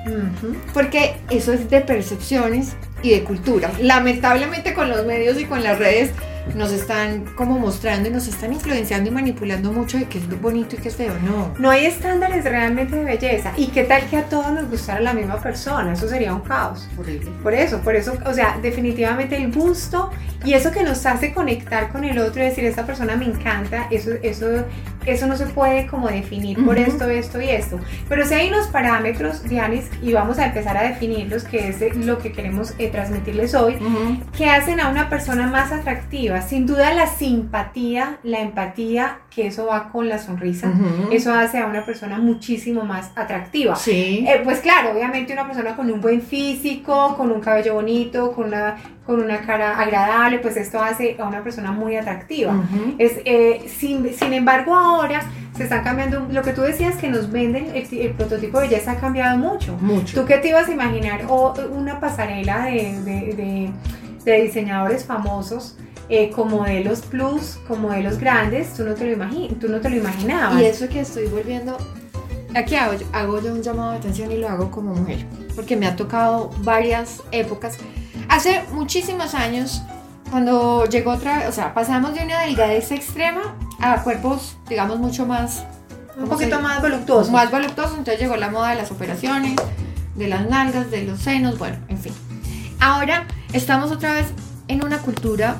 Porque 0.74 1.16
eso 1.30 1.54
es 1.54 1.70
de 1.70 1.82
percepciones 1.82 2.76
y 3.04 3.12
de 3.12 3.24
cultura. 3.24 3.72
Lamentablemente 3.80 4.74
con 4.74 4.90
los 4.90 5.06
medios 5.06 5.40
y 5.40 5.46
con 5.46 5.64
las 5.64 5.78
redes 5.80 6.12
nos 6.56 6.72
están 6.72 7.26
como 7.36 7.60
mostrando 7.60 8.10
y 8.10 8.12
nos 8.12 8.28
están 8.28 8.54
influenciando 8.54 9.10
y 9.10 9.14
manipulando 9.14 9.72
mucho 9.72 9.98
de 9.98 10.06
qué 10.06 10.18
es 10.18 10.42
bonito 10.42 10.76
y 10.76 10.80
qué 10.80 10.90
es 10.90 10.96
feo. 10.96 11.14
No. 11.24 11.54
No 11.60 11.70
hay 11.70 11.86
estándares 11.86 12.44
realmente 12.44 12.96
de 12.96 13.04
belleza. 13.06 13.54
¿Y 13.58 13.68
qué 13.68 13.84
tal 13.84 14.10
que 14.10 14.18
a 14.18 14.26
todos 14.26 14.52
nos 14.52 14.70
gustara 14.70 15.00
la 15.02 15.14
misma 15.14 15.42
persona? 15.42 15.94
Eso 15.94 16.08
sería 16.08 16.34
un 16.34 16.42
caos. 16.42 16.88
Horrible. 16.98 17.32
Por 17.44 17.54
eso, 17.54 17.80
por 17.82 17.96
eso, 17.96 18.18
o 18.26 18.34
sea, 18.34 18.58
definitivamente 18.62 19.38
el 19.38 19.52
gusto 19.52 20.12
y 20.44 20.54
eso 20.54 20.72
que 20.72 20.84
nos 20.84 21.06
hace 21.06 21.34
conectar 21.34 21.90
con 21.90 22.04
el 22.04 22.18
otro 22.18 22.42
y 22.42 22.46
decir, 22.46 22.66
esta 22.66 22.86
persona 22.86 23.16
me 23.16 23.26
encanta, 23.26 23.88
eso, 23.92 24.12
eso, 24.24 24.66
eso 25.06 25.28
no 25.28 25.36
se 25.36 25.46
puede 25.48 25.88
como 25.88 26.08
definir 26.08 26.64
por 26.64 26.78
esto, 26.78 27.10
esto 27.10 27.42
y 27.42 27.50
esto. 27.50 27.80
Pero 28.08 28.26
si 28.26 28.34
hay 28.34 28.50
unos 28.50 28.68
parámetros, 28.68 29.44
Dianis, 29.44 29.90
y 30.02 30.14
vamos 30.14 30.40
a 30.40 30.46
empezar 30.46 30.78
a 30.78 30.84
definirlos, 30.84 31.44
que 31.44 31.70
es 31.70 31.96
lo 31.96 32.18
que 32.18 32.32
queremos 32.32 32.74
eh, 32.78 32.90
transmitirles 32.90 33.56
hoy, 33.56 33.78
que 34.38 34.50
hacen 34.50 34.80
a 34.80 34.90
una 34.90 35.10
persona 35.10 35.48
más 35.48 35.72
atractiva. 35.72 36.42
Sin 36.42 36.66
duda 36.66 36.94
la 36.94 37.08
simpatía, 37.08 38.20
la 38.24 38.40
empatía, 38.40 39.20
que 39.34 39.48
eso 39.48 39.68
va 39.68 39.90
con 39.90 40.10
la 40.10 40.18
sonrisa, 40.18 40.74
eso 41.10 41.34
hace 41.34 41.58
a 41.58 41.66
una 41.66 41.86
persona 41.86 42.20
muchísimo 42.20 42.84
más 42.84 43.12
atractiva. 43.16 43.78
Sí. 43.78 44.26
Eh, 44.28 44.42
pues 44.44 44.60
claro, 44.60 44.92
obviamente 44.92 45.32
una 45.32 45.48
persona 45.48 45.76
con 45.76 45.90
un 45.90 46.02
buen 46.02 46.22
físico, 46.22 47.16
con 47.16 47.32
un 47.32 47.40
cabello 47.40 47.76
bonito, 47.76 48.34
con 48.34 48.48
una 48.48 48.76
con 49.06 49.22
una 49.22 49.42
cara 49.42 49.78
agradable, 49.80 50.40
pues 50.40 50.56
esto 50.58 50.82
hace 50.82 51.18
a 51.20 51.28
una 51.28 51.44
persona 51.44 51.72
muy 51.72 51.96
atractiva. 51.96 52.64
es, 52.98 53.20
eh, 53.26 53.64
sin, 53.68 54.14
sin, 54.14 54.34
embargo, 54.34 54.76
ahora 54.76 55.22
se 55.56 55.64
están 55.64 55.84
cambiando, 55.84 56.28
lo 56.32 56.42
que 56.44 56.54
tú 56.54 56.62
decías 56.62 56.96
que 56.96 57.10
nos 57.10 57.32
venden, 57.32 57.72
el, 57.74 58.12
prototipo 58.12 58.60
de 58.60 58.68
belleza 58.68 58.92
ha 58.92 58.96
cambiado 58.98 59.38
mucho. 59.38 59.76
Mucho. 59.82 60.22
¿Tú 60.22 60.28
qué 60.28 60.38
te 60.38 60.50
ibas 60.50 60.70
a 60.70 60.72
imaginar? 60.72 61.26
O 61.28 61.54
una 61.72 62.00
pasarela 62.00 62.66
de, 62.66 63.72
de, 64.24 64.42
diseñadores 64.42 65.04
famosos. 65.04 65.78
Eh, 66.10 66.30
con 66.30 66.50
modelos 66.50 67.02
plus, 67.02 67.58
con 67.68 67.82
modelos 67.82 68.18
grandes, 68.18 68.74
tú 68.74 68.84
no 68.84 68.94
te 68.96 69.16
lo 69.16 69.26
tú 69.62 69.70
no 69.70 69.80
te 69.80 69.90
lo 69.90 69.96
imaginabas. 69.96 70.62
Y 70.62 70.66
eso 70.66 70.90
que 70.90 71.00
estoy 71.02 71.28
volviendo, 71.28 71.78
aquí 72.54 72.76
hago, 72.76 72.98
hago 73.14 73.42
yo 73.42 73.54
un 73.54 73.62
llamado 73.62 73.92
de 73.92 73.98
atención 73.98 74.30
y 74.30 74.38
lo 74.38 74.50
hago 74.50 74.70
como 74.72 74.94
mujer, 74.94 75.26
porque 75.56 75.78
me 75.78 75.88
ha 75.88 75.96
tocado 75.96 76.50
varias 76.64 77.22
épocas 77.32 77.78
Hace 78.32 78.64
muchísimos 78.72 79.36
años, 79.36 79.82
cuando 80.30 80.86
llegó 80.86 81.12
otra, 81.12 81.50
o 81.50 81.52
sea, 81.52 81.74
pasamos 81.74 82.14
de 82.14 82.24
una 82.24 82.40
delgadez 82.40 82.90
extrema 82.92 83.42
a 83.82 84.04
cuerpos, 84.04 84.56
digamos, 84.70 85.00
mucho 85.00 85.26
más... 85.26 85.66
Un 86.18 86.30
poquito 86.30 86.62
más 86.62 86.82
voluptuosos. 86.82 87.30
Más 87.30 87.52
voluptuosos, 87.52 87.98
entonces 87.98 88.22
llegó 88.22 88.38
la 88.38 88.50
moda 88.50 88.70
de 88.70 88.78
las 88.78 88.90
operaciones, 88.90 89.56
de 90.16 90.28
las 90.30 90.48
nalgas, 90.48 90.90
de 90.92 91.04
los 91.04 91.20
senos, 91.20 91.58
bueno, 91.58 91.78
en 91.90 91.98
fin. 91.98 92.14
Ahora 92.80 93.26
estamos 93.52 93.92
otra 93.92 94.14
vez 94.14 94.28
en 94.70 94.86
una 94.86 95.00
cultura 95.00 95.58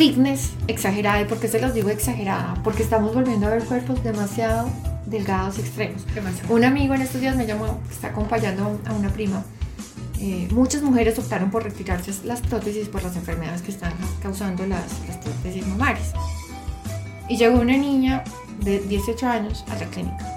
fitness 0.00 0.52
exagerada. 0.66 1.20
¿Y 1.20 1.26
por 1.26 1.38
qué 1.38 1.46
se 1.46 1.60
los 1.60 1.74
digo 1.74 1.90
exagerada? 1.90 2.54
Porque 2.64 2.82
estamos 2.82 3.14
volviendo 3.14 3.46
a 3.46 3.50
ver 3.50 3.62
cuerpos 3.64 4.02
demasiado 4.02 4.70
delgados 5.04 5.58
extremos. 5.58 6.06
Un 6.48 6.64
amigo 6.64 6.94
en 6.94 7.02
estos 7.02 7.20
días 7.20 7.36
me 7.36 7.46
llamó, 7.46 7.78
está 7.90 8.08
acompañando 8.08 8.80
a 8.86 8.94
una 8.94 9.10
prima 9.10 9.44
eh, 10.18 10.48
muchas 10.52 10.80
mujeres 10.80 11.18
optaron 11.18 11.50
por 11.50 11.64
retirarse 11.64 12.12
las 12.24 12.40
prótesis 12.40 12.88
por 12.88 13.02
las 13.02 13.14
enfermedades 13.16 13.60
que 13.60 13.72
están 13.72 13.92
causando 14.22 14.66
las, 14.66 14.84
prótesis 15.22 15.66
mamarias. 15.66 16.14
Y 17.28 17.36
llegó 17.36 17.60
una 17.60 17.76
niña 17.76 18.24
de 18.62 18.80
18 18.80 19.26
años 19.28 19.66
a 19.68 19.76
la 19.76 19.84
clínica 19.84 20.34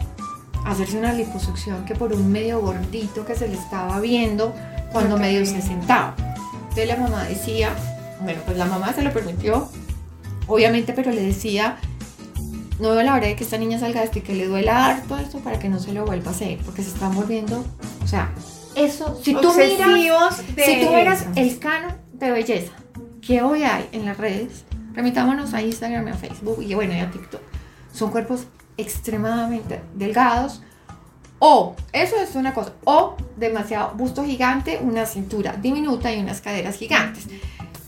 a 0.65 0.71
hacerse 0.71 0.97
una 0.97 1.13
liposucción 1.13 1.85
que 1.85 1.95
por 1.95 2.11
un 2.11 2.29
medio 2.29 2.59
gordito 2.59 3.25
que 3.25 3.35
se 3.35 3.47
le 3.47 3.55
estaba 3.55 4.01
viendo 4.01 4.53
cuando 4.91 5.17
medio 5.17 5.45
se 5.45 5.61
sentaba. 5.61 6.15
Entonces 6.53 6.87
la 6.87 6.97
mamá 6.97 7.23
decía, 7.23 7.73
bueno, 8.23 8.41
pues 8.45 8.57
la 8.57 8.65
mamá 8.65 8.93
se 8.93 9.01
lo 9.01 9.11
permitió, 9.11 9.69
obviamente, 10.47 10.93
pero 10.93 11.11
le 11.11 11.21
decía, 11.21 11.77
no 12.79 12.89
veo 12.89 13.03
la 13.03 13.15
hora 13.15 13.27
de 13.27 13.35
que 13.35 13.43
esta 13.43 13.57
niña 13.57 13.79
salga 13.79 13.99
de 13.99 14.05
esto 14.07 14.19
y 14.19 14.21
que 14.21 14.33
le 14.33 14.47
duela 14.47 15.01
todo 15.07 15.19
esto 15.19 15.39
para 15.39 15.59
que 15.59 15.69
no 15.69 15.79
se 15.79 15.93
lo 15.93 16.05
vuelva 16.05 16.31
a 16.31 16.33
hacer, 16.33 16.57
porque 16.65 16.81
se 16.81 16.89
están 16.89 17.13
volviendo, 17.13 17.63
o 18.03 18.07
sea, 18.07 18.31
eso, 18.75 19.19
si 19.23 19.33
tú 19.35 19.53
miras, 19.53 20.37
si 20.37 20.81
tú 20.81 20.93
miras 20.93 21.25
el 21.35 21.59
canon 21.59 21.95
de 22.13 22.31
belleza 22.31 22.73
que 23.21 23.41
hoy 23.41 23.63
hay 23.63 23.87
en 23.91 24.05
las 24.05 24.17
redes, 24.17 24.65
remitámonos 24.93 25.53
a 25.53 25.61
Instagram, 25.61 26.07
a 26.07 26.13
Facebook 26.13 26.61
y 26.61 26.73
bueno, 26.73 26.93
y 26.93 26.99
a 26.99 27.09
TikTok, 27.09 27.41
son 27.93 28.11
cuerpos 28.11 28.47
extremadamente 28.77 29.81
delgados, 29.93 30.61
o, 31.39 31.75
eso 31.91 32.15
es 32.17 32.35
una 32.35 32.53
cosa, 32.53 32.73
o 32.85 33.17
demasiado 33.35 33.93
busto 33.95 34.23
gigante, 34.23 34.79
una 34.81 35.05
cintura 35.05 35.57
diminuta 35.61 36.13
y 36.13 36.19
unas 36.19 36.41
caderas 36.41 36.77
gigantes. 36.77 37.27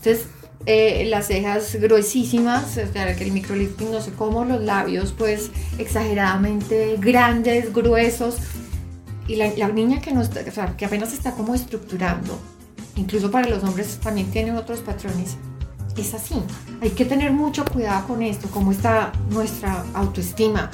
Entonces, 0.06 0.28
eh, 0.66 1.04
las 1.06 1.26
cejas 1.26 1.74
gruesísimas, 1.80 2.70
sea, 2.70 3.10
el 3.10 3.32
microlifting 3.32 3.90
no 3.90 4.00
sé 4.00 4.12
cómo, 4.12 4.44
los 4.44 4.62
labios 4.62 5.12
pues 5.12 5.50
exageradamente 5.78 6.96
grandes, 7.00 7.72
gruesos. 7.72 8.36
Y 9.26 9.34
la, 9.34 9.68
niña 9.68 10.00
que, 10.00 10.12
no 10.12 10.22
está, 10.22 10.42
o 10.46 10.52
sea, 10.52 10.76
que 10.76 10.84
apenas 10.84 11.12
está 11.12 11.32
como 11.32 11.56
estructurando, 11.56 12.38
incluso 12.94 13.32
para 13.32 13.48
los 13.48 13.64
hombres 13.64 13.98
también 14.00 14.30
tienen 14.30 14.54
otros 14.54 14.78
patrones, 14.78 15.36
es 15.96 16.14
así. 16.14 16.36
Hay 16.80 16.90
que 16.90 17.04
tener 17.04 17.32
mucho 17.32 17.64
cuidado 17.64 18.06
con 18.06 18.22
esto, 18.22 18.46
cómo 18.52 18.70
está 18.70 19.10
nuestra 19.30 19.84
autoestima, 19.92 20.70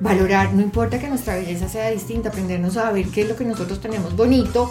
valorar, 0.00 0.52
no 0.52 0.60
importa 0.60 0.98
que 0.98 1.08
nuestra 1.08 1.36
belleza 1.36 1.70
sea 1.70 1.90
distinta, 1.90 2.28
aprendernos 2.28 2.76
a 2.76 2.92
ver 2.92 3.06
qué 3.06 3.22
es 3.22 3.28
lo 3.30 3.36
que 3.36 3.46
nosotros 3.46 3.80
tenemos 3.80 4.14
bonito 4.14 4.70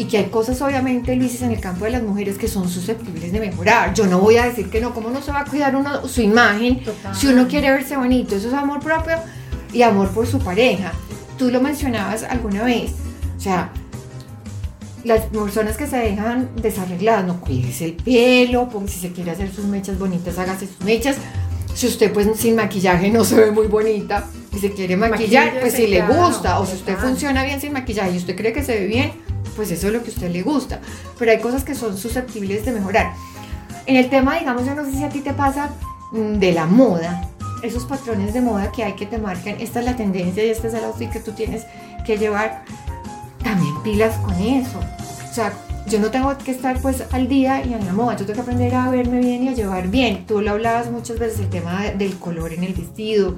y 0.00 0.06
que 0.06 0.16
hay 0.16 0.24
cosas 0.30 0.62
obviamente, 0.62 1.14
Luis, 1.14 1.42
en 1.42 1.50
el 1.50 1.60
campo 1.60 1.84
de 1.84 1.90
las 1.90 2.02
mujeres 2.02 2.38
que 2.38 2.48
son 2.48 2.70
susceptibles 2.70 3.32
de 3.32 3.38
mejorar. 3.38 3.92
Yo 3.92 4.06
no 4.06 4.18
voy 4.18 4.38
a 4.38 4.46
decir 4.46 4.70
que 4.70 4.80
no, 4.80 4.94
¿cómo 4.94 5.10
no 5.10 5.20
se 5.20 5.30
va 5.30 5.40
a 5.40 5.44
cuidar 5.44 5.76
uno 5.76 6.08
su 6.08 6.22
imagen 6.22 6.80
si 7.12 7.26
uno 7.26 7.46
quiere 7.46 7.70
verse 7.70 7.98
bonito? 7.98 8.34
Eso 8.34 8.48
es 8.48 8.54
amor 8.54 8.80
propio 8.80 9.16
y 9.74 9.82
amor 9.82 10.08
por 10.08 10.26
su 10.26 10.38
pareja. 10.38 10.92
Tú 11.36 11.50
lo 11.50 11.60
mencionabas 11.60 12.22
alguna 12.22 12.62
vez, 12.64 12.92
o 13.36 13.40
sea, 13.40 13.72
las 15.04 15.26
personas 15.26 15.76
que 15.76 15.86
se 15.86 15.98
dejan 15.98 16.48
desarregladas, 16.62 17.26
no 17.26 17.38
cuides 17.38 17.82
el 17.82 17.92
pelo, 17.92 18.70
si 18.86 19.00
se 19.00 19.12
quiere 19.12 19.32
hacer 19.32 19.52
sus 19.52 19.66
mechas 19.66 19.98
bonitas, 19.98 20.38
hágase 20.38 20.66
sus 20.66 20.80
mechas. 20.80 21.18
Si 21.74 21.86
usted 21.86 22.10
pues 22.10 22.26
sin 22.38 22.56
maquillaje 22.56 23.10
no 23.10 23.22
se 23.22 23.34
ve 23.34 23.50
muy 23.50 23.66
bonita 23.66 24.24
y 24.50 24.58
se 24.60 24.72
quiere 24.72 24.96
maquillar, 24.96 25.60
pues 25.60 25.74
si 25.74 25.88
le 25.88 26.00
gusta, 26.06 26.58
o 26.58 26.64
si 26.64 26.76
usted 26.76 26.96
funciona 26.96 27.44
bien 27.44 27.60
sin 27.60 27.74
maquillaje 27.74 28.12
y 28.12 28.16
usted 28.16 28.34
cree 28.34 28.54
que 28.54 28.62
se 28.62 28.80
ve 28.80 28.86
bien, 28.86 29.29
pues 29.60 29.72
eso 29.72 29.88
es 29.88 29.92
lo 29.92 30.02
que 30.02 30.08
a 30.08 30.14
usted 30.14 30.30
le 30.30 30.40
gusta. 30.40 30.80
Pero 31.18 31.32
hay 31.32 31.38
cosas 31.38 31.64
que 31.64 31.74
son 31.74 31.94
susceptibles 31.98 32.64
de 32.64 32.72
mejorar. 32.72 33.12
En 33.84 33.96
el 33.96 34.08
tema, 34.08 34.38
digamos, 34.38 34.64
yo 34.64 34.74
no 34.74 34.86
sé 34.86 34.92
si 34.92 35.04
a 35.04 35.10
ti 35.10 35.20
te 35.20 35.34
pasa 35.34 35.68
mm, 36.12 36.38
de 36.38 36.52
la 36.52 36.64
moda, 36.64 37.28
esos 37.62 37.84
patrones 37.84 38.32
de 38.32 38.40
moda 38.40 38.72
que 38.72 38.84
hay 38.84 38.94
que 38.94 39.04
te 39.04 39.18
marquen, 39.18 39.60
esta 39.60 39.80
es 39.80 39.84
la 39.84 39.96
tendencia 39.96 40.42
y 40.42 40.48
este 40.48 40.68
es 40.68 40.72
el 40.72 40.84
outfit 40.84 41.10
que 41.10 41.20
tú 41.20 41.32
tienes 41.32 41.66
que 42.06 42.16
llevar, 42.16 42.64
también 43.44 43.74
pilas 43.82 44.16
con 44.24 44.32
eso. 44.32 44.80
O 45.30 45.34
sea, 45.34 45.52
yo 45.86 46.00
no 46.00 46.10
tengo 46.10 46.34
que 46.38 46.52
estar 46.52 46.80
pues 46.80 47.04
al 47.12 47.28
día 47.28 47.62
y 47.62 47.74
en 47.74 47.84
la 47.84 47.92
moda, 47.92 48.16
yo 48.16 48.24
tengo 48.24 48.36
que 48.36 48.40
aprender 48.40 48.74
a 48.74 48.88
verme 48.88 49.18
bien 49.18 49.42
y 49.42 49.48
a 49.48 49.52
llevar 49.52 49.88
bien. 49.88 50.24
Tú 50.26 50.40
lo 50.40 50.52
hablabas 50.52 50.90
muchas 50.90 51.18
veces, 51.18 51.38
el 51.38 51.50
tema 51.50 51.82
del 51.82 52.16
color 52.18 52.54
en 52.54 52.64
el 52.64 52.72
vestido, 52.72 53.36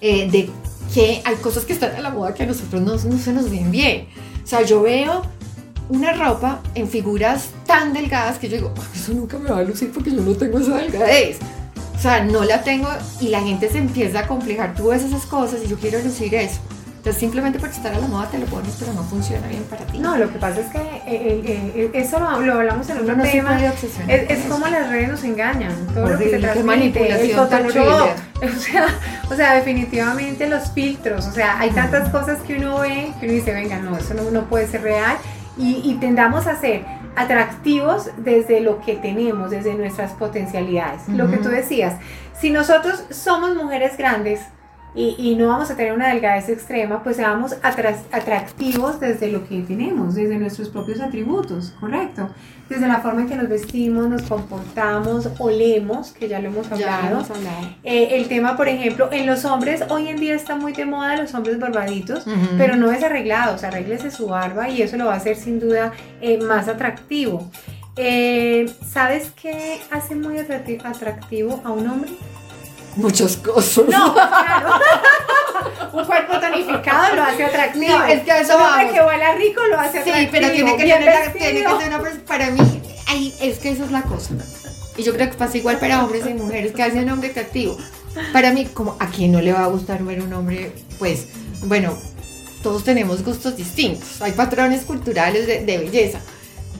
eh, 0.00 0.30
de 0.30 0.48
que 0.94 1.22
hay 1.24 1.34
cosas 1.42 1.64
que 1.64 1.72
están 1.72 1.96
a 1.96 2.00
la 2.00 2.10
moda 2.10 2.34
que 2.34 2.44
a 2.44 2.46
nosotros 2.46 2.80
no, 2.80 2.92
no 2.92 3.18
se 3.18 3.32
nos 3.32 3.50
ven 3.50 3.72
bien. 3.72 4.06
O 4.42 4.46
sea, 4.46 4.62
yo 4.62 4.82
veo 4.82 5.22
una 5.88 6.12
ropa 6.12 6.60
en 6.74 6.88
figuras 6.88 7.50
tan 7.66 7.92
delgadas 7.92 8.38
que 8.38 8.48
yo 8.48 8.56
digo, 8.56 8.74
eso 8.94 9.12
nunca 9.12 9.38
me 9.38 9.50
va 9.50 9.58
a 9.58 9.62
lucir 9.62 9.90
porque 9.92 10.10
yo 10.10 10.22
no 10.22 10.34
tengo 10.34 10.58
esa 10.58 10.76
delgadez. 10.76 11.38
O 11.96 12.00
sea, 12.00 12.24
no 12.24 12.44
la 12.44 12.62
tengo 12.62 12.88
y 13.20 13.28
la 13.28 13.40
gente 13.40 13.70
se 13.70 13.78
empieza 13.78 14.20
a 14.20 14.26
complejar. 14.26 14.74
Tú 14.74 14.88
ves 14.88 15.02
esas 15.02 15.24
cosas 15.26 15.60
y 15.64 15.68
yo 15.68 15.76
quiero 15.78 16.00
lucir 16.00 16.34
eso. 16.34 16.58
Entonces 17.02 17.18
simplemente 17.18 17.58
por 17.58 17.68
estar 17.68 17.92
a 17.92 17.98
la 17.98 18.06
moda 18.06 18.28
te 18.30 18.38
lo 18.38 18.46
pones, 18.46 18.76
pero 18.78 18.92
no 18.92 19.02
funciona 19.02 19.44
bien 19.48 19.64
para 19.64 19.84
ti. 19.86 19.98
No, 19.98 20.16
lo 20.16 20.32
que 20.32 20.38
pasa 20.38 20.60
es 20.60 20.68
que 20.68 20.78
eh, 20.78 21.02
eh, 21.08 21.72
eh, 21.74 21.90
eso 21.94 22.20
lo, 22.20 22.28
hablamos 22.28 22.88
en 22.90 22.98
otro 22.98 23.16
no 23.16 23.24
tema. 23.24 23.60
Es, 23.60 23.82
es 24.06 24.44
como 24.44 24.68
las 24.68 24.88
redes 24.88 25.08
nos 25.08 25.24
engañan. 25.24 25.72
Todo 25.92 26.10
lo 26.10 26.16
que 26.16 26.30
se 26.30 26.38
transmite, 26.38 26.64
manipulación 26.64 27.48
el 28.40 28.50
o 28.54 28.56
sea, 28.56 28.86
o 29.28 29.34
sea, 29.34 29.54
definitivamente 29.54 30.48
los 30.48 30.70
filtros. 30.70 31.26
O 31.26 31.32
sea, 31.32 31.58
hay 31.58 31.70
tantas 31.70 32.08
cosas 32.10 32.38
que 32.42 32.54
uno 32.58 32.78
ve 32.78 33.12
que 33.18 33.26
uno 33.26 33.34
dice, 33.34 33.52
venga, 33.52 33.80
no, 33.80 33.96
eso 33.96 34.14
no, 34.14 34.30
no 34.30 34.44
puede 34.44 34.68
ser 34.68 34.82
real. 34.82 35.16
Y, 35.58 35.82
y 35.84 35.96
tendamos 35.96 36.46
a 36.46 36.60
ser 36.60 36.84
atractivos 37.16 38.10
desde 38.16 38.60
lo 38.60 38.80
que 38.80 38.94
tenemos, 38.94 39.50
desde 39.50 39.74
nuestras 39.74 40.12
potencialidades. 40.12 41.08
Lo 41.08 41.28
que 41.28 41.38
tú 41.38 41.48
decías, 41.48 41.96
si 42.40 42.50
nosotros 42.50 43.02
somos 43.10 43.56
mujeres 43.56 43.96
grandes, 43.96 44.38
y, 44.94 45.36
no 45.36 45.48
vamos 45.48 45.70
a 45.70 45.76
tener 45.76 45.94
una 45.94 46.08
delgadez 46.08 46.50
extrema, 46.50 47.02
pues 47.02 47.16
seamos 47.16 47.56
atractivos 47.62 49.00
desde 49.00 49.28
lo 49.28 49.48
que 49.48 49.62
tenemos, 49.62 50.14
desde 50.14 50.36
nuestros 50.36 50.68
propios 50.68 51.00
atributos, 51.00 51.72
¿correcto? 51.80 52.28
Desde 52.68 52.86
la 52.86 53.00
forma 53.00 53.22
en 53.22 53.28
que 53.28 53.36
nos 53.36 53.48
vestimos, 53.48 54.08
nos 54.08 54.22
comportamos, 54.22 55.30
olemos, 55.38 56.12
que 56.12 56.28
ya 56.28 56.40
lo 56.40 56.48
hemos 56.48 56.70
hablado. 56.70 57.24
Eh, 57.84 58.08
el 58.12 58.28
tema, 58.28 58.54
por 58.56 58.68
ejemplo, 58.68 59.08
en 59.12 59.26
los 59.26 59.46
hombres, 59.46 59.82
hoy 59.88 60.08
en 60.08 60.18
día 60.18 60.34
está 60.34 60.56
muy 60.56 60.72
de 60.72 60.84
moda 60.84 61.16
los 61.16 61.32
hombres 61.34 61.58
barbaditos, 61.58 62.26
pero 62.58 62.76
no 62.76 62.90
desarreglados, 62.90 63.64
arréglese 63.64 64.10
su 64.10 64.26
barba 64.26 64.68
y 64.68 64.82
eso 64.82 64.98
lo 64.98 65.06
va 65.06 65.14
a 65.14 65.16
hacer 65.16 65.36
sin 65.36 65.58
duda 65.58 65.92
eh, 66.20 66.38
más 66.38 66.68
atractivo. 66.68 67.50
Eh, 67.96 68.70
¿Sabes 68.86 69.32
qué 69.40 69.80
hace 69.90 70.14
muy 70.14 70.38
atractivo 70.38 71.60
a 71.64 71.72
un 71.72 71.88
hombre? 71.88 72.10
Muchas 72.96 73.36
cosas. 73.36 73.84
No, 73.88 74.14
claro. 74.14 74.70
Un 75.92 76.04
cuerpo 76.04 76.38
tonificado 76.40 77.16
lo 77.16 77.22
hace 77.22 77.44
atractivo. 77.44 78.02
Es 78.04 78.22
que 78.22 78.40
eso 78.40 78.56
Un 78.56 78.62
hombre 78.62 78.90
que 78.92 79.00
huela 79.00 79.34
rico 79.34 79.60
lo 79.68 79.78
hace 79.78 79.98
atractivo. 79.98 80.16
Sí, 80.16 80.28
pero 80.30 80.50
tiene 80.50 80.76
que, 80.76 80.84
tener, 80.84 81.32
tiene 81.32 81.62
que 81.62 81.78
ser 81.78 81.88
una 81.88 82.00
persona. 82.00 82.24
Para 82.26 82.50
mí, 82.50 82.60
ahí, 83.08 83.34
es 83.40 83.58
que 83.58 83.70
eso 83.70 83.84
es 83.84 83.90
la 83.90 84.02
cosa. 84.02 84.34
Y 84.96 85.02
yo 85.02 85.14
creo 85.14 85.30
que 85.30 85.36
pasa 85.36 85.56
igual 85.56 85.78
para 85.78 86.02
hombres 86.02 86.24
y 86.26 86.34
mujeres 86.34 86.72
que 86.72 86.82
hacen 86.82 87.04
un 87.04 87.10
hombre 87.10 87.30
atractivo. 87.30 87.76
Para 88.32 88.52
mí, 88.52 88.66
como 88.66 88.96
a 89.00 89.06
quién 89.08 89.32
no 89.32 89.40
le 89.40 89.52
va 89.52 89.64
a 89.64 89.68
gustar 89.68 90.02
ver 90.02 90.20
un 90.20 90.32
hombre, 90.32 90.72
pues, 90.98 91.28
bueno, 91.62 91.96
todos 92.62 92.84
tenemos 92.84 93.22
gustos 93.24 93.56
distintos. 93.56 94.20
Hay 94.22 94.32
patrones 94.32 94.84
culturales 94.84 95.46
de, 95.46 95.64
de 95.64 95.78
belleza. 95.78 96.20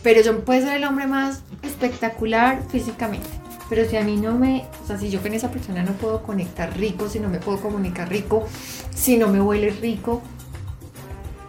Pero 0.02 0.20
yo 0.20 0.44
puedo 0.44 0.60
ser 0.62 0.76
el 0.76 0.84
hombre 0.84 1.06
más 1.06 1.40
espectacular 1.62 2.62
físicamente 2.70 3.41
pero 3.74 3.88
si 3.88 3.96
a 3.96 4.02
mí 4.02 4.18
no 4.18 4.34
me, 4.34 4.66
o 4.84 4.86
sea, 4.86 4.98
si 4.98 5.08
yo 5.08 5.22
con 5.22 5.32
esa 5.32 5.50
persona 5.50 5.82
no 5.82 5.92
puedo 5.92 6.22
conectar 6.22 6.76
rico, 6.76 7.08
si 7.08 7.18
no 7.20 7.30
me 7.30 7.38
puedo 7.38 7.58
comunicar 7.58 8.06
rico, 8.06 8.46
si 8.94 9.16
no 9.16 9.28
me 9.28 9.40
huele 9.40 9.70
rico, 9.70 10.20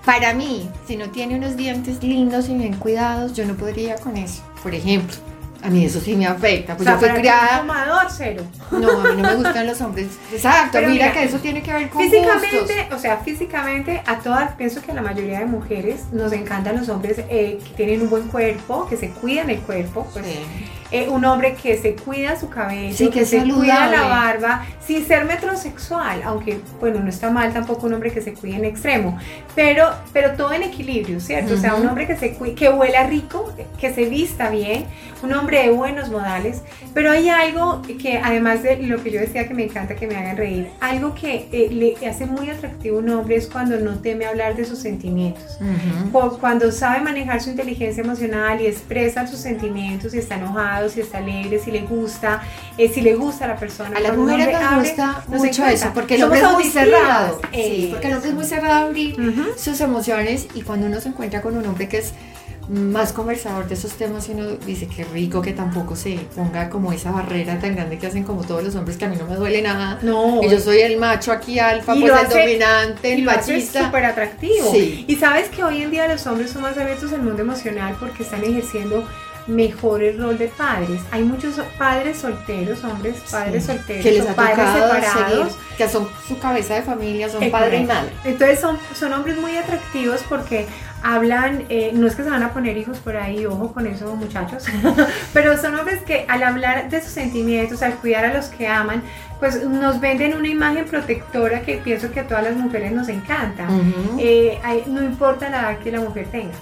para 0.05 0.33
mí, 0.33 0.69
si 0.87 0.95
no 0.95 1.09
tiene 1.09 1.35
unos 1.35 1.57
dientes 1.57 2.01
lindos 2.01 2.47
y 2.47 2.55
bien 2.55 2.75
cuidados, 2.75 3.33
yo 3.33 3.45
no 3.45 3.55
podría 3.55 3.95
con 3.95 4.15
eso, 4.15 4.41
por 4.63 4.73
ejemplo. 4.73 5.17
A 5.63 5.69
mí 5.69 5.83
eso 5.83 5.99
sí 5.99 6.15
me 6.15 6.25
afecta. 6.25 6.77
Pues 6.77 6.87
yo 6.87 6.97
fui 6.97 7.09
criada. 7.09 7.61
Cero. 8.09 8.43
No, 8.71 9.01
a 9.01 9.13
mí 9.13 9.21
no 9.21 9.29
me 9.29 9.35
gustan 9.35 9.67
los 9.67 9.81
hombres. 9.81 10.07
Exacto, 10.31 10.79
mira, 10.85 11.11
que 11.11 11.23
eso 11.23 11.37
tiene 11.39 11.61
que 11.61 11.73
ver 11.73 11.89
con. 11.89 12.01
Físicamente, 12.01 12.87
o 12.93 12.99
sea, 12.99 13.17
físicamente, 13.17 14.01
a 14.05 14.19
todas, 14.19 14.51
pienso 14.55 14.81
que 14.81 14.91
a 14.91 14.95
la 14.95 15.01
mayoría 15.01 15.39
de 15.39 15.45
mujeres 15.45 16.05
nos 16.11 16.31
encantan 16.31 16.77
los 16.77 16.89
hombres 16.89 17.19
eh, 17.29 17.59
que 17.63 17.73
tienen 17.75 18.01
un 18.01 18.09
buen 18.09 18.27
cuerpo, 18.27 18.87
que 18.87 18.97
se 18.97 19.09
cuidan 19.09 19.49
el 19.49 19.59
cuerpo. 19.59 20.07
Pues, 20.13 20.25
sí. 20.25 20.39
Eh, 20.93 21.09
un 21.09 21.25
hombre 21.25 21.55
que 21.55 21.75
se 21.79 21.95
cuida 21.95 22.39
su 22.39 22.49
cabello, 22.49 23.09
que, 23.09 23.25
se 23.25 23.41
cuida 23.41 23.89
la 23.89 24.03
barba, 24.03 24.63
sin 24.79 25.03
ser 25.03 25.25
metrosexual, 25.25 26.21
aunque 26.23 26.59
bueno, 26.79 26.99
no 26.99 27.09
está 27.09 27.31
mal 27.31 27.51
tampoco 27.51 27.87
un 27.87 27.95
hombre 27.95 28.11
que 28.11 28.21
se 28.21 28.35
cuide 28.35 28.57
en 28.57 28.65
extremo, 28.65 29.17
pero, 29.55 29.89
pero 30.13 30.33
todo 30.33 30.53
en 30.53 30.61
equilibrio, 30.61 31.19
¿cierto? 31.19 31.55
O 31.55 31.57
sea, 31.57 31.73
un 31.73 31.87
hombre 31.87 32.05
que, 32.05 32.15
se 32.15 32.37
que 32.53 32.69
huela 32.69 33.07
rico, 33.07 33.51
que 33.79 33.91
se 33.91 34.05
vista 34.05 34.51
bien, 34.51 34.85
un 35.23 35.33
hombre 35.33 35.63
de 35.63 35.71
buenos 35.71 36.09
modales, 36.09 36.61
pero 36.93 37.09
hay 37.09 37.27
algo 37.27 37.81
que 37.97 38.17
además 38.17 38.63
de 38.63 38.77
lo 38.77 39.01
que 39.01 39.11
yo 39.11 39.19
decía 39.19 39.47
que 39.47 39.53
me 39.53 39.63
encanta 39.63 39.95
que 39.95 40.07
me 40.07 40.15
hagan 40.15 40.37
reír, 40.37 40.69
algo 40.79 41.13
que 41.15 41.47
eh, 41.51 41.69
le 41.71 42.07
hace 42.07 42.25
muy 42.25 42.49
atractivo 42.49 42.97
a 42.97 42.99
un 42.99 43.09
hombre 43.09 43.35
es 43.35 43.47
cuando 43.47 43.77
no 43.79 43.99
teme 43.99 44.25
hablar 44.25 44.55
de 44.55 44.65
sus 44.65 44.79
sentimientos, 44.79 45.57
cuando 46.39 46.71
sabe 46.71 47.01
manejar 47.01 47.41
su 47.41 47.49
inteligencia 47.49 48.03
emocional 48.03 48.61
y 48.61 48.67
expresa 48.67 49.27
sus 49.27 49.39
sentimientos 49.39 50.13
y 50.13 50.19
está 50.19 50.35
enojado 50.35 50.89
si 50.89 51.01
está 51.01 51.19
alegre, 51.19 51.59
si 51.59 51.71
le 51.71 51.81
gusta, 51.81 52.41
eh, 52.77 52.89
si 52.93 53.01
le 53.01 53.15
gusta 53.15 53.45
a 53.45 53.49
la 53.49 53.55
persona. 53.57 53.97
A 53.97 53.99
las 53.99 54.17
mujeres 54.17 54.47
nos 54.51 54.79
gusta 54.79 55.23
mucho 55.27 55.65
eso, 55.65 55.91
porque 55.93 56.15
el 56.15 56.23
hombre 56.23 56.39
es 56.39 56.51
muy 56.51 56.63
cerrado. 56.65 57.41
sí, 57.51 57.89
porque 57.91 58.07
el 58.07 58.13
hombre 58.15 58.29
es 58.29 58.35
muy 58.35 58.45
cerrado 58.45 58.73
a 58.73 58.87
abrir 58.87 59.15
sus 59.57 59.79
emociones 59.81 60.47
y 60.53 60.61
cuando 60.61 60.87
uno 60.87 60.99
se 60.99 61.09
encuentra 61.09 61.41
con 61.41 61.57
un 61.57 61.65
hombre 61.65 61.87
que 61.87 61.97
es 61.97 62.13
más 62.69 63.13
conversador 63.13 63.67
de 63.67 63.73
esos 63.73 63.93
temas 63.93 64.29
y 64.29 64.31
uno 64.31 64.51
dice 64.65 64.87
que 64.87 65.03
rico 65.03 65.41
que 65.41 65.53
tampoco 65.53 65.95
se 65.95 66.19
ponga 66.35 66.69
como 66.69 66.91
esa 66.93 67.11
barrera 67.11 67.59
tan 67.59 67.75
grande 67.75 67.97
que 67.97 68.07
hacen 68.07 68.23
como 68.23 68.43
todos 68.43 68.63
los 68.63 68.75
hombres 68.75 68.97
que 68.97 69.05
a 69.05 69.09
mí 69.09 69.15
no 69.17 69.25
me 69.25 69.35
duele 69.35 69.61
nada. 69.61 69.99
No. 70.01 70.41
Y 70.41 70.49
yo 70.49 70.59
soy 70.59 70.79
el 70.79 70.97
macho 70.97 71.31
aquí 71.31 71.59
alfa, 71.59 71.93
pues 71.93 72.11
el 72.11 72.29
dominante, 72.29 73.13
el 73.13 73.23
machista. 73.23 73.85
súper 73.85 74.05
atractivo. 74.05 74.71
Sí. 74.71 75.05
Y 75.07 75.15
sabes 75.15 75.49
que 75.49 75.63
hoy 75.63 75.81
en 75.81 75.91
día 75.91 76.07
los 76.07 76.25
hombres 76.27 76.51
son 76.51 76.61
más 76.61 76.77
abiertos 76.77 77.11
al 77.13 77.21
mundo 77.21 77.41
emocional 77.41 77.95
porque 77.99 78.23
están 78.23 78.43
ejerciendo 78.43 79.05
mejor 79.47 80.03
el 80.03 80.19
rol 80.19 80.37
de 80.37 80.47
padres. 80.47 81.01
Hay 81.11 81.23
muchos 81.23 81.55
padres 81.77 82.17
solteros, 82.17 82.83
hombres, 82.83 83.21
padres 83.29 83.65
solteros, 83.65 84.03
que 84.03 84.11
les 84.11 84.23
o 84.23 84.35
padres 84.35 84.69
separados, 84.73 85.57
que 85.77 85.89
son 85.89 86.07
su 86.27 86.39
cabeza 86.39 86.75
de 86.75 86.81
familia, 86.83 87.29
son 87.29 87.49
padre 87.51 87.79
y 87.79 87.85
madre. 87.85 88.11
Entonces 88.23 88.59
son, 88.59 88.77
son 88.95 89.13
hombres 89.13 89.37
muy 89.37 89.55
atractivos 89.57 90.21
porque 90.27 90.67
hablan, 91.03 91.65
eh, 91.67 91.91
no 91.93 92.07
es 92.07 92.15
que 92.15 92.23
se 92.23 92.29
van 92.29 92.43
a 92.43 92.53
poner 92.53 92.77
hijos 92.77 92.97
por 92.99 93.17
ahí, 93.17 93.45
ojo 93.45 93.73
con 93.73 93.85
eso 93.85 94.15
muchachos, 94.15 94.63
pero 95.33 95.57
son 95.61 95.75
hombres 95.75 96.01
que 96.03 96.25
al 96.29 96.43
hablar 96.43 96.89
de 96.89 97.01
sus 97.01 97.11
sentimientos, 97.11 97.83
al 97.83 97.95
cuidar 97.95 98.25
a 98.25 98.33
los 98.33 98.45
que 98.45 98.67
aman, 98.67 99.03
pues 99.39 99.65
nos 99.65 99.99
venden 99.99 100.33
una 100.33 100.47
imagen 100.47 100.85
protectora 100.85 101.61
que 101.61 101.75
pienso 101.77 102.09
que 102.11 102.21
a 102.21 102.27
todas 102.27 102.45
las 102.45 102.55
mujeres 102.55 102.93
nos 102.93 103.09
encanta. 103.09 103.67
Eh, 104.17 104.57
no 104.87 105.03
importa 105.03 105.49
la 105.49 105.59
edad 105.59 105.79
que 105.79 105.91
la 105.91 105.99
mujer 105.99 106.27
tenga. 106.31 106.53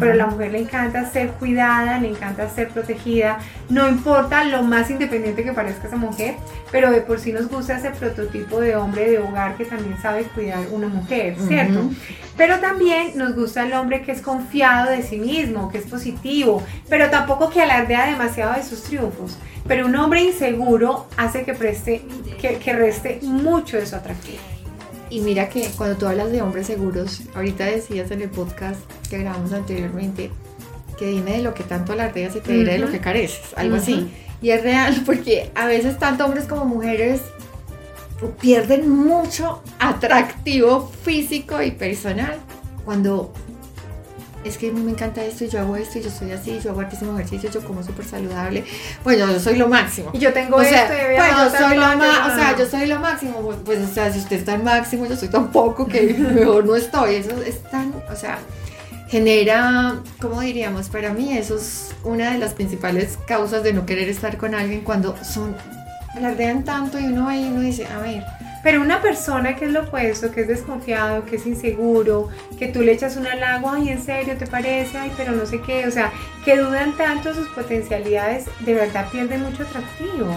Pero 0.00 0.12
a 0.12 0.16
la 0.16 0.26
mujer 0.26 0.52
le 0.52 0.60
encanta 0.60 1.10
ser 1.10 1.28
cuidada, 1.32 1.98
le 1.98 2.08
encanta 2.08 2.48
ser 2.48 2.68
protegida, 2.68 3.38
no 3.68 3.86
importa 3.86 4.44
lo 4.44 4.62
más 4.62 4.90
independiente 4.90 5.44
que 5.44 5.52
parezca 5.52 5.88
esa 5.88 5.96
mujer, 5.96 6.36
pero 6.72 6.90
de 6.90 7.02
por 7.02 7.20
sí 7.20 7.32
nos 7.32 7.48
gusta 7.48 7.76
ese 7.76 7.90
prototipo 7.90 8.60
de 8.60 8.76
hombre 8.76 9.10
de 9.10 9.18
hogar 9.18 9.56
que 9.56 9.66
también 9.66 10.00
sabe 10.00 10.24
cuidar 10.24 10.60
una 10.70 10.88
mujer, 10.88 11.36
¿cierto? 11.46 11.90
Pero 12.36 12.60
también 12.60 13.12
nos 13.16 13.34
gusta 13.34 13.64
el 13.64 13.74
hombre 13.74 14.02
que 14.02 14.12
es 14.12 14.22
confiado 14.22 14.90
de 14.90 15.02
sí 15.02 15.18
mismo, 15.18 15.70
que 15.70 15.78
es 15.78 15.84
positivo, 15.84 16.62
pero 16.88 17.10
tampoco 17.10 17.50
que 17.50 17.60
alardea 17.62 18.06
demasiado 18.06 18.54
de 18.54 18.62
sus 18.62 18.82
triunfos. 18.84 19.38
Pero 19.66 19.86
un 19.86 19.96
hombre 19.96 20.22
inseguro 20.22 21.06
hace 21.16 21.44
que, 21.44 21.54
preste, 21.54 22.02
que, 22.40 22.56
que 22.56 22.72
reste 22.72 23.20
mucho 23.22 23.76
de 23.76 23.86
su 23.86 23.96
atractivo. 23.96 24.53
Y 25.14 25.20
mira 25.20 25.48
que 25.48 25.70
cuando 25.76 25.96
tú 25.96 26.08
hablas 26.08 26.32
de 26.32 26.42
hombres 26.42 26.66
seguros, 26.66 27.20
ahorita 27.36 27.66
decías 27.66 28.10
en 28.10 28.22
el 28.22 28.30
podcast 28.30 28.80
que 29.08 29.18
grabamos 29.18 29.52
anteriormente, 29.52 30.32
que 30.98 31.06
dime 31.06 31.36
de 31.36 31.42
lo 31.42 31.54
que 31.54 31.62
tanto 31.62 31.92
alardeas 31.92 32.34
y 32.34 32.40
te 32.40 32.52
diré 32.52 32.72
de 32.72 32.78
lo 32.80 32.90
que 32.90 32.98
careces, 32.98 33.54
algo 33.54 33.76
así. 33.76 34.10
Y 34.42 34.50
es 34.50 34.64
real 34.64 35.02
porque 35.06 35.52
a 35.54 35.66
veces 35.66 36.00
tanto 36.00 36.24
hombres 36.24 36.46
como 36.46 36.64
mujeres 36.64 37.20
pierden 38.40 38.90
mucho 38.90 39.62
atractivo 39.78 40.90
físico 41.04 41.62
y 41.62 41.70
personal 41.70 42.36
cuando 42.84 43.32
es 44.44 44.58
que 44.58 44.68
a 44.68 44.72
mí 44.72 44.80
me 44.80 44.90
encanta 44.90 45.24
esto 45.24 45.44
y 45.44 45.48
yo 45.48 45.60
hago 45.60 45.76
esto 45.76 45.98
y 45.98 46.02
yo 46.02 46.10
soy 46.10 46.32
así, 46.32 46.60
yo 46.62 46.70
hago 46.70 46.80
hartísimo 46.80 47.18
ejercicio, 47.18 47.50
yo 47.50 47.64
como 47.64 47.82
súper 47.82 48.04
saludable. 48.04 48.64
Bueno, 49.02 49.30
yo 49.32 49.40
soy 49.40 49.56
lo 49.56 49.68
máximo. 49.68 50.10
Y 50.12 50.18
yo 50.18 50.32
tengo 50.32 50.60
esto 50.60 50.76
y 50.76 51.16
pues 51.16 51.30
yo 51.30 51.58
soy 51.58 51.76
lo 51.76 51.96
máximo, 51.96 52.26
o 52.26 52.36
sea, 52.36 52.56
yo 52.56 52.66
soy 52.66 52.86
lo 52.86 53.00
máximo. 53.00 53.40
Pues, 53.40 53.58
pues, 53.64 53.90
o 53.90 53.92
sea, 53.92 54.12
si 54.12 54.18
usted 54.18 54.36
está 54.36 54.54
en 54.54 54.64
máximo, 54.64 55.06
yo 55.06 55.16
soy 55.16 55.28
tan 55.28 55.50
poco 55.50 55.86
que 55.86 56.14
mejor 56.18 56.64
no 56.66 56.76
estoy. 56.76 57.16
Eso 57.16 57.30
es 57.42 57.62
tan, 57.64 57.94
o 58.10 58.16
sea, 58.16 58.38
genera, 59.08 59.96
¿cómo 60.20 60.40
diríamos? 60.40 60.88
Para 60.88 61.12
mí 61.12 61.36
eso 61.36 61.56
es 61.56 61.94
una 62.02 62.32
de 62.32 62.38
las 62.38 62.54
principales 62.54 63.18
causas 63.26 63.62
de 63.62 63.72
no 63.72 63.86
querer 63.86 64.08
estar 64.08 64.36
con 64.36 64.54
alguien 64.54 64.80
cuando 64.80 65.16
son, 65.24 65.56
alardean 66.16 66.64
tanto 66.64 66.98
y 66.98 67.04
uno 67.04 67.28
ahí 67.28 67.48
uno 67.50 67.60
dice, 67.60 67.86
a 67.86 67.98
ver, 67.98 68.24
pero 68.64 68.80
una 68.80 69.02
persona 69.02 69.54
que 69.54 69.66
es 69.66 69.72
lo 69.72 69.82
opuesto, 69.82 70.32
que 70.32 70.40
es 70.40 70.48
desconfiado, 70.48 71.26
que 71.26 71.36
es 71.36 71.46
inseguro, 71.46 72.30
que 72.58 72.66
tú 72.68 72.80
le 72.80 72.92
echas 72.92 73.16
un 73.16 73.26
halago, 73.26 73.70
ay, 73.70 73.90
en 73.90 74.02
serio, 74.02 74.36
¿te 74.38 74.46
parece? 74.46 74.96
Ay, 74.96 75.12
pero 75.18 75.32
no 75.32 75.44
sé 75.44 75.60
qué, 75.60 75.86
o 75.86 75.90
sea, 75.90 76.10
que 76.46 76.56
dudan 76.56 76.96
tanto 76.96 77.34
sus 77.34 77.46
potencialidades, 77.48 78.46
de 78.60 78.74
verdad 78.74 79.06
pierden 79.12 79.42
mucho 79.42 79.64
atractivo. 79.64 80.34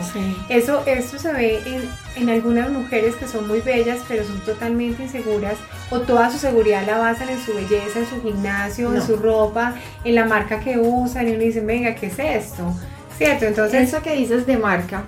Eso, 0.50 0.84
esto 0.86 1.18
se 1.18 1.32
ve 1.32 1.62
en, 1.66 1.90
en 2.22 2.30
algunas 2.30 2.70
mujeres 2.70 3.16
que 3.16 3.28
son 3.28 3.48
muy 3.48 3.62
bellas, 3.62 4.02
pero 4.10 4.26
son 4.26 4.42
totalmente 4.42 5.04
inseguras, 5.04 5.56
o 5.90 6.02
toda 6.02 6.30
su 6.30 6.38
seguridad 6.38 6.86
la 6.86 6.98
basan 6.98 7.30
en 7.30 7.40
su 7.40 7.54
belleza, 7.54 8.00
en 8.00 8.08
su 8.08 8.22
gimnasio, 8.22 8.94
en 8.94 9.02
su 9.02 9.16
ropa, 9.16 9.76
en 10.04 10.16
la 10.16 10.26
marca 10.26 10.60
que 10.60 10.78
usan, 10.78 11.30
y 11.30 11.32
uno 11.32 11.40
dice, 11.40 11.62
venga, 11.62 11.96
¿qué 11.96 12.08
es 12.08 12.20
esto? 12.20 12.74
¿Cierto? 13.18 13.46
Entonces... 13.46 13.88
Eso 13.88 14.02
que 14.02 14.16
dices 14.16 14.46
de 14.46 14.58
marca 14.58 15.06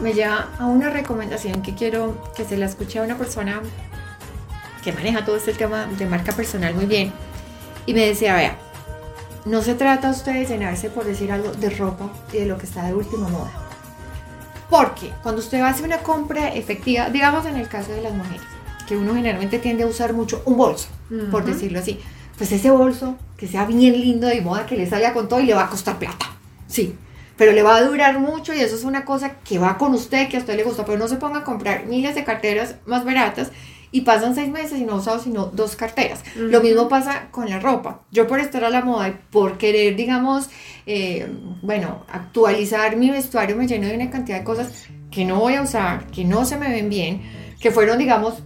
me 0.00 0.12
lleva 0.14 0.48
a 0.58 0.66
una 0.66 0.90
recomendación 0.90 1.62
que 1.62 1.74
quiero 1.74 2.16
que 2.34 2.44
se 2.44 2.56
la 2.56 2.66
escuche 2.66 2.98
a 2.98 3.02
una 3.02 3.16
persona 3.16 3.60
que 4.82 4.92
maneja 4.92 5.24
todo 5.24 5.36
este 5.36 5.52
tema 5.52 5.86
de 5.86 6.06
marca 6.06 6.32
personal 6.32 6.74
muy 6.74 6.86
bien. 6.86 7.12
Y 7.86 7.94
me 7.94 8.06
decía, 8.06 8.34
vea, 8.34 8.56
no 9.44 9.62
se 9.62 9.74
trata 9.74 10.10
usted 10.10 10.32
de 10.34 10.46
llenarse, 10.46 10.90
por 10.90 11.04
decir 11.04 11.32
algo, 11.32 11.52
de 11.52 11.70
ropa 11.70 12.10
y 12.32 12.38
de 12.38 12.46
lo 12.46 12.58
que 12.58 12.66
está 12.66 12.84
de 12.84 12.94
última 12.94 13.28
moda. 13.28 13.50
Porque 14.70 15.10
cuando 15.22 15.40
usted 15.40 15.60
va 15.60 15.68
a 15.68 15.70
hacer 15.70 15.86
una 15.86 15.98
compra 15.98 16.48
efectiva, 16.54 17.08
digamos 17.08 17.46
en 17.46 17.56
el 17.56 17.68
caso 17.68 17.92
de 17.92 18.02
las 18.02 18.12
mujeres, 18.12 18.42
que 18.86 18.96
uno 18.96 19.14
generalmente 19.14 19.58
tiende 19.58 19.84
a 19.84 19.86
usar 19.86 20.12
mucho 20.12 20.42
un 20.44 20.56
bolso, 20.56 20.88
por 21.30 21.44
decirlo 21.44 21.78
así, 21.78 22.00
pues 22.36 22.52
ese 22.52 22.70
bolso 22.70 23.16
que 23.36 23.48
sea 23.48 23.64
bien 23.64 24.00
lindo 24.00 24.26
de 24.26 24.40
moda, 24.40 24.66
que 24.66 24.76
le 24.76 24.88
salga 24.88 25.12
con 25.12 25.28
todo 25.28 25.40
y 25.40 25.46
le 25.46 25.54
va 25.54 25.64
a 25.64 25.70
costar 25.70 25.98
plata. 25.98 26.26
Sí, 26.66 26.94
pero 27.38 27.52
le 27.52 27.62
va 27.62 27.76
a 27.76 27.84
durar 27.84 28.18
mucho 28.18 28.52
y 28.52 28.60
eso 28.60 28.74
es 28.74 28.84
una 28.84 29.04
cosa 29.04 29.36
que 29.44 29.58
va 29.58 29.78
con 29.78 29.94
usted, 29.94 30.28
que 30.28 30.36
a 30.36 30.40
usted 30.40 30.56
le 30.56 30.64
gusta, 30.64 30.84
pero 30.84 30.98
no 30.98 31.08
se 31.08 31.16
ponga 31.16 31.38
a 31.38 31.44
comprar 31.44 31.86
miles 31.86 32.14
de 32.16 32.24
carteras 32.24 32.74
más 32.84 33.04
baratas 33.04 33.52
y 33.90 34.02
pasan 34.02 34.34
seis 34.34 34.50
meses 34.50 34.78
y 34.78 34.84
no 34.84 34.96
usado 34.96 35.20
sino 35.20 35.46
dos 35.46 35.76
carteras. 35.76 36.22
Lo 36.36 36.60
mismo 36.60 36.88
pasa 36.88 37.28
con 37.30 37.48
la 37.48 37.60
ropa. 37.60 38.02
Yo 38.10 38.26
por 38.26 38.40
estar 38.40 38.64
a 38.64 38.70
la 38.70 38.82
moda 38.82 39.08
y 39.08 39.16
por 39.30 39.56
querer, 39.56 39.96
digamos, 39.96 40.50
eh, 40.84 41.26
bueno, 41.62 42.04
actualizar 42.12 42.96
mi 42.96 43.10
vestuario 43.10 43.56
me 43.56 43.68
lleno 43.68 43.86
de 43.86 43.94
una 43.94 44.10
cantidad 44.10 44.38
de 44.38 44.44
cosas 44.44 44.88
que 45.10 45.24
no 45.24 45.38
voy 45.38 45.54
a 45.54 45.62
usar, 45.62 46.06
que 46.08 46.24
no 46.24 46.44
se 46.44 46.58
me 46.58 46.68
ven 46.68 46.90
bien, 46.90 47.22
que 47.60 47.70
fueron, 47.70 47.98
digamos, 47.98 48.42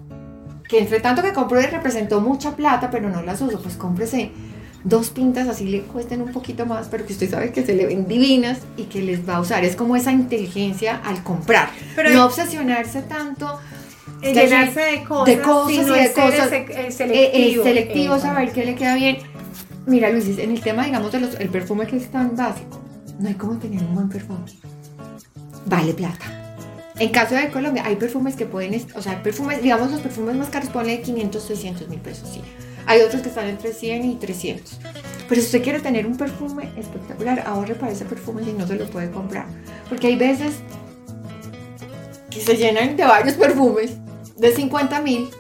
que 0.69 0.79
entre 0.79 1.01
tanto 1.01 1.23
que 1.23 1.33
compré 1.33 1.67
representó 1.67 2.21
mucha 2.21 2.55
plata, 2.55 2.91
pero 2.91 3.09
no 3.09 3.23
las 3.23 3.41
uso, 3.41 3.61
pues 3.61 3.77
cómprese 3.77 4.31
dos 4.85 5.11
pintas 5.11 5.49
así 5.49 5.65
le 5.65 5.83
cuesten 5.83 6.23
un 6.23 6.33
poquito 6.33 6.67
más, 6.67 6.89
pero 6.89 7.07
que 7.07 7.13
usted 7.13 7.31
sabe 7.31 7.53
que 7.53 7.65
se 7.65 7.75
le 7.75 7.87
ven 7.87 8.07
divinas 8.07 8.59
y 8.77 8.85
que 8.85 9.03
les 9.03 9.29
va 9.29 9.37
a 9.37 9.41
usar. 9.41 9.65
Es 9.65 9.77
como 9.77 9.97
esa 9.97 10.13
inteligencia 10.13 11.01
al 11.05 11.23
comprar. 11.23 11.71
Pero 11.95 12.11
no 12.11 12.27
obsesionarse 12.27 13.03
tanto. 13.03 13.59
llenarse 14.23 14.81
de 14.81 15.05
cosas, 15.05 15.27
de 15.27 15.41
cosas 15.41 15.73
y 15.73 15.79
de 15.79 16.13
cosas. 16.13 16.53
Eh, 16.53 16.67
eh, 16.69 16.93
selectivo, 16.93 17.65
selectivo 17.65 18.19
saber 18.19 18.53
qué 18.53 18.65
le 18.65 18.75
queda 18.75 18.95
bien. 18.95 19.19
Mira, 19.87 20.11
Luis, 20.11 20.39
en 20.39 20.51
el 20.53 20.61
tema, 20.61 20.85
digamos, 20.85 21.11
del 21.11 21.29
el 21.39 21.49
perfume 21.49 21.87
que 21.87 21.97
es 21.97 22.11
tan 22.11 22.37
básico, 22.37 22.81
no 23.19 23.29
hay 23.29 23.35
como 23.35 23.59
tener 23.59 23.83
un 23.83 23.95
buen 23.95 24.09
perfume. 24.09 24.45
Vale 25.67 25.93
plata. 25.93 26.43
En 26.99 27.09
caso 27.09 27.35
de 27.35 27.49
Colombia, 27.51 27.83
hay 27.85 27.97
perfumes 27.97 28.37
que 28.37 28.47
pueden, 28.47 28.81
o 28.95 29.03
sea, 29.03 29.23
perfumes, 29.23 29.63
digamos, 29.63 29.91
los 29.91 30.01
perfumes 30.01 30.37
más 30.37 30.51
caros 30.51 30.69
ponen 30.69 31.03
500, 31.03 31.43
600 31.43 31.89
mil 31.89 31.99
pesos, 31.99 32.29
sí. 32.33 32.43
Hay 32.87 33.01
otros 33.01 33.23
que 33.23 33.29
están 33.29 33.49
entre 33.49 33.73
100 33.73 34.05
y 34.05 34.15
300. 34.17 34.79
Pero 35.29 35.41
si 35.41 35.47
usted 35.47 35.63
quiere 35.63 35.81
tener 35.81 36.07
un 36.07 36.17
perfume 36.17 36.69
espectacular, 36.77 37.45
ahorre 37.47 37.75
para 37.75 37.93
ese 37.93 38.05
perfume 38.05 38.45
si 38.45 38.53
no 38.53 38.67
se 38.67 38.77
lo 38.77 38.87
puede 38.87 39.11
comprar. 39.11 39.47
Porque 39.89 40.09
hay 40.09 40.17
veces 40.17 40.57
que 42.31 42.41
se 42.41 42.57
llenan 42.57 42.97
de 42.97 43.05
varios 43.05 43.37
perfumes 43.37 43.93
de 44.37 44.55
50 44.55 45.01
mil 45.01 45.31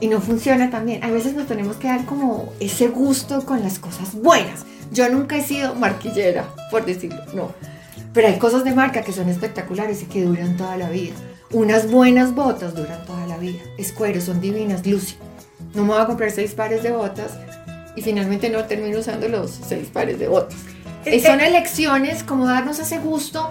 y 0.00 0.08
no 0.08 0.20
funciona 0.20 0.70
tan 0.70 0.86
bien. 0.86 1.04
Hay 1.04 1.12
veces 1.12 1.34
nos 1.34 1.46
tenemos 1.46 1.76
que 1.76 1.88
dar 1.88 2.04
como 2.06 2.52
ese 2.60 2.88
gusto 2.88 3.44
con 3.44 3.62
las 3.62 3.78
cosas 3.78 4.14
buenas. 4.14 4.64
Yo 4.90 5.08
nunca 5.08 5.36
he 5.36 5.42
sido 5.42 5.74
marquillera, 5.74 6.52
por 6.70 6.84
decirlo, 6.84 7.22
no. 7.34 7.52
Pero 8.12 8.28
hay 8.28 8.38
cosas 8.38 8.64
de 8.64 8.74
marca 8.74 9.02
que 9.02 9.12
son 9.12 9.28
espectaculares 9.28 10.02
y 10.02 10.06
que 10.06 10.24
duran 10.24 10.56
toda 10.56 10.76
la 10.76 10.90
vida. 10.90 11.14
Unas 11.50 11.90
buenas 11.90 12.34
botas 12.34 12.74
duran 12.74 13.04
toda 13.06 13.26
la 13.26 13.38
vida. 13.38 13.60
Es 13.78 13.92
cuero, 13.92 14.20
son 14.20 14.40
divinas, 14.40 14.86
Lucy 14.86 15.16
no 15.74 15.82
me 15.82 15.92
voy 15.92 16.02
a 16.02 16.06
comprar 16.06 16.30
seis 16.30 16.54
pares 16.54 16.82
de 16.82 16.90
botas 16.90 17.32
y 17.96 18.02
finalmente 18.02 18.48
no 18.50 18.64
termino 18.64 18.98
usando 18.98 19.28
los 19.28 19.50
seis 19.50 19.88
pares 19.92 20.18
de 20.18 20.28
botas. 20.28 20.56
Eh, 21.04 21.20
son 21.20 21.40
elecciones 21.40 22.22
como 22.22 22.46
darnos 22.46 22.78
ese 22.78 22.98
gusto. 22.98 23.50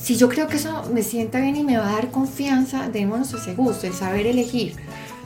Si 0.00 0.16
yo 0.16 0.28
creo 0.28 0.48
que 0.48 0.56
eso 0.56 0.84
me 0.92 1.02
sienta 1.02 1.40
bien 1.40 1.56
y 1.56 1.64
me 1.64 1.76
va 1.76 1.88
a 1.88 1.92
dar 1.92 2.10
confianza, 2.10 2.88
démonos 2.88 3.32
ese 3.32 3.54
gusto, 3.54 3.86
el 3.86 3.92
saber 3.92 4.26
elegir. 4.26 4.74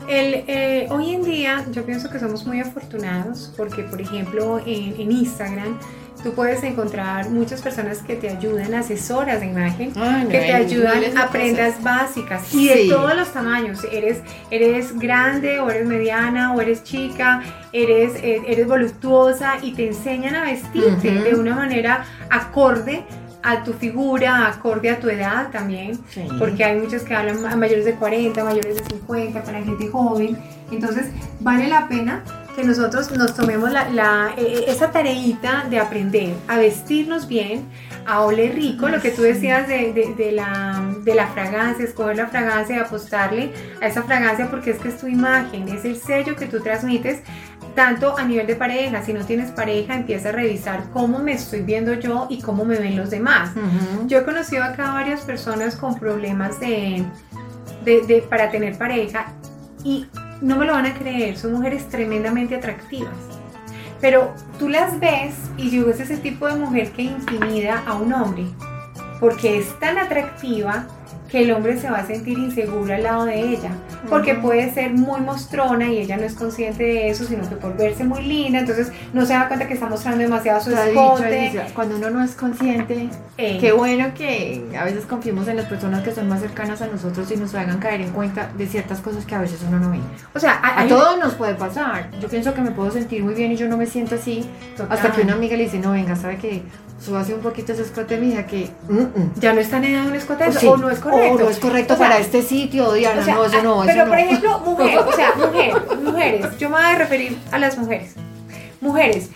El, 0.09 0.45
eh, 0.49 0.89
hoy 0.91 1.15
en 1.15 1.23
día 1.23 1.65
yo 1.71 1.85
pienso 1.85 2.11
que 2.11 2.19
somos 2.19 2.45
muy 2.45 2.61
afortunados 2.61 3.53
porque, 3.57 3.85
por 3.85 4.01
ejemplo, 4.01 4.59
en, 4.59 5.01
en 5.01 5.13
Instagram 5.13 5.79
tú 6.23 6.33
puedes 6.35 6.63
encontrar 6.63 7.31
muchas 7.31 7.61
personas 7.63 7.99
que 7.99 8.17
te 8.17 8.29
ayudan, 8.29 8.75
asesoras 8.75 9.41
de 9.41 9.47
imagen, 9.47 9.93
que 9.93 10.39
te 10.39 10.53
ayudan 10.53 11.17
a 11.19 11.29
prendas 11.29 11.83
básicas 11.83 12.53
y 12.55 12.69
de 12.69 12.89
todos 12.89 13.17
los 13.17 13.33
tamaños. 13.33 13.85
Eres, 13.91 14.21
eres 14.51 14.99
grande 14.99 15.61
o 15.61 15.71
eres 15.71 15.87
mediana 15.87 16.55
o 16.55 16.61
eres 16.61 16.85
chica, 16.85 17.43
eres, 17.73 18.15
eh, 18.17 18.43
eres 18.47 18.67
voluptuosa 18.67 19.57
y 19.63 19.73
te 19.73 19.89
enseñan 19.89 20.37
a 20.37 20.45
vestirte 20.45 21.11
de 21.11 21.35
una 21.35 21.55
manera 21.55 22.05
acorde 22.31 23.05
a 23.43 23.65
tu 23.65 23.73
figura, 23.73 24.47
acorde 24.47 24.89
a 24.89 25.01
tu 25.01 25.09
edad 25.09 25.51
también, 25.51 25.99
porque 26.39 26.65
hay 26.65 26.79
muchas 26.79 27.03
que 27.03 27.15
hablan 27.15 27.45
a 27.45 27.57
mayores 27.57 27.85
de 27.85 27.95
40, 27.95 28.45
mayores 28.45 28.77
de 28.77 28.85
50, 28.85 29.43
para 29.43 29.63
gente 29.63 29.89
joven. 29.89 30.39
Entonces, 30.71 31.07
vale 31.41 31.67
la 31.67 31.89
pena 31.89 32.23
que 32.55 32.65
nosotros 32.65 33.11
nos 33.13 33.35
tomemos 33.35 33.71
la, 33.71 34.35
e, 34.37 34.43
e, 34.43 34.71
esa 34.71 34.91
tareita 34.91 35.67
de 35.69 35.79
aprender 35.79 36.35
a 36.49 36.59
vestirnos 36.59 37.27
bien, 37.27 37.67
a 38.07 38.23
oler 38.23 38.55
rico, 38.55 38.89
lo 38.89 39.01
que 39.01 39.11
tú 39.11 39.23
decías 39.23 39.69
de, 39.69 40.33
la, 40.33 40.83
de 41.05 41.15
la 41.15 41.27
fragancia, 41.29 41.85
escoger 41.85 42.17
la 42.17 42.27
fragancia 42.27 42.77
y 42.77 42.79
apostarle 42.79 43.53
a 43.81 43.87
esa 43.87 44.03
fragancia 44.03 44.51
porque 44.51 44.73
es 44.73 44.79
que 44.79 44.89
es 44.89 44.99
tu 44.99 45.07
imagen, 45.07 45.69
es 45.69 45.85
el 45.85 45.97
sello 45.97 46.37
que 46.37 46.47
tú 46.47 46.61
transmites 46.61 47.21
tanto 47.75 48.19
a 48.19 48.25
nivel 48.25 48.47
de 48.47 48.57
pareja, 48.57 49.03
si 49.03 49.13
no 49.13 49.25
tienes 49.25 49.51
pareja, 49.51 49.95
empieza 49.95 50.29
a 50.29 50.33
revisar 50.33 50.85
cómo 50.93 51.21
me 51.21 51.33
estoy 51.33 51.63
viendo 51.63 51.95
yo 51.95 52.27
y 52.29 52.41
cómo 52.41 52.65
me 52.65 52.77
ven 52.77 52.97
los 52.97 53.11
demás. 53.11 53.51
Yo 54.07 54.19
he 54.19 54.25
conocido 54.25 54.63
acá 54.63 54.93
varias 54.93 55.23
personas 55.23 55.77
con 55.77 55.99
problemas 55.99 56.61
de, 56.61 57.05
de, 57.85 58.27
para 58.29 58.51
tener 58.51 58.77
pareja 58.77 59.33
y 59.85 60.07
no 60.43 60.57
me 60.57 60.67
lo 60.67 60.73
van 60.73 60.87
a 60.87 60.95
creer, 60.95 61.39
son 61.39 61.53
mujeres 61.53 61.89
tremendamente 61.89 62.57
atractivas. 62.57 63.15
Pero 64.01 64.35
tú 64.59 64.69
las 64.69 64.99
ves 64.99 65.35
y 65.57 65.71
yo 65.71 65.89
es 65.89 66.01
ese 66.01 66.17
tipo 66.17 66.47
de 66.49 66.57
mujer 66.57 66.91
que 66.91 67.03
intimida 67.03 67.83
a 67.87 67.95
un 67.95 68.13
hombre 68.13 68.45
porque 69.23 69.57
es 69.57 69.79
tan 69.79 69.99
atractiva 69.99 70.85
que 71.33 71.45
el 71.45 71.51
hombre 71.51 71.81
se 71.81 71.89
va 71.89 72.01
a 72.01 72.07
sentir 72.07 72.39
inseguro 72.39 72.93
al 72.93 73.05
lado 73.05 73.25
de 73.25 73.41
ella, 73.41 73.71
porque 74.11 74.35
puede 74.35 74.71
ser 74.75 74.93
muy 74.93 75.19
mostrona 75.23 75.89
y 75.89 75.97
ella 75.97 76.19
no 76.19 76.25
es 76.25 76.35
consciente 76.35 76.83
de 76.83 77.09
eso, 77.09 77.25
sino 77.25 77.49
que 77.49 77.57
por 77.57 77.75
verse 77.75 78.05
muy 78.05 78.23
linda, 78.23 78.59
entonces 78.59 78.93
no 79.15 79.25
se 79.25 79.33
da 79.33 79.49
cuenta 79.49 79.67
que 79.67 79.73
está 79.73 79.89
mostrando 79.89 80.19
demasiado 80.19 80.61
su 80.61 80.73
escote. 80.73 81.65
Cuando 81.75 81.97
uno 81.97 82.11
no 82.11 82.23
es 82.23 82.33
consciente, 82.33 83.09
eh. 83.39 83.57
qué 83.59 83.73
bueno 83.73 84.13
que 84.15 84.63
a 84.79 84.85
veces 84.85 85.07
confiemos 85.07 85.49
en 85.49 85.57
las 85.57 85.65
personas 85.65 86.03
que 86.03 86.13
son 86.13 86.29
más 86.29 86.41
cercanas 86.41 86.83
a 86.83 86.87
nosotros 86.89 87.31
y 87.31 87.37
nos 87.39 87.55
hagan 87.55 87.79
caer 87.79 88.03
en 88.03 88.11
cuenta 88.11 88.51
de 88.59 88.67
ciertas 88.67 89.01
cosas 89.01 89.25
que 89.25 89.35
a 89.35 89.41
veces 89.41 89.61
uno 89.67 89.81
no 89.81 89.91
ve. 89.91 90.01
O 90.35 90.39
sea, 90.39 90.61
a, 90.63 90.87
todos 90.87 91.19
nos 91.19 91.33
puede 91.33 91.55
pasar. 91.55 92.11
Yo 92.21 92.29
pienso 92.29 92.53
que 92.53 92.61
me 92.61 92.73
puedo 92.73 92.91
sentir 92.91 93.25
muy 93.25 93.33
bien 93.33 93.53
y 93.53 93.57
yo 93.57 93.69
no 93.69 93.79
me 93.79 93.87
siento 93.87 94.17
así, 94.17 94.45
hasta 94.91 95.11
que 95.11 95.23
una 95.23 95.33
amiga 95.33 95.57
le 95.57 95.63
dice, 95.63 95.79
no, 95.79 95.93
venga, 95.93 96.15
sabe 96.15 96.37
que 96.37 96.63
hace 97.17 97.35
un 97.35 97.41
poquito 97.41 97.73
ese 97.73 97.83
escote, 97.83 98.17
mija, 98.17 98.47
que 98.47 98.71
mm, 98.89 98.95
mm. 98.95 99.33
ya 99.41 99.53
no 99.53 99.61
está 99.61 99.79
en 99.79 100.07
un 100.07 100.15
escote, 100.15 100.45
o, 100.67 100.77
no 100.77 100.91
es 100.91 100.99
correcto. 100.99 101.35
O 101.35 101.39
no 101.39 101.51
es 101.51 101.59
correcto 101.59 101.99
para 101.99 102.19
este 102.19 102.43
sitio, 102.43 102.93
Diana, 102.93 103.25
no, 103.27 103.45
eso 103.45 103.63
no, 103.63 103.83
Pero, 103.85 104.07
por 104.07 104.19
ejemplo, 104.19 104.61
mujeres, 104.61 105.01
o 105.07 105.13
sea, 105.13 105.33
mujeres, 105.37 105.75
mujeres, 106.03 106.59
yo 106.59 106.71
me 106.71 106.77
voy 106.77 106.85
a 106.85 106.95
referir 106.97 107.39
a 107.51 107.59
las 107.59 107.77
mujeres. 107.77 108.15
Mujeres, 108.81 109.31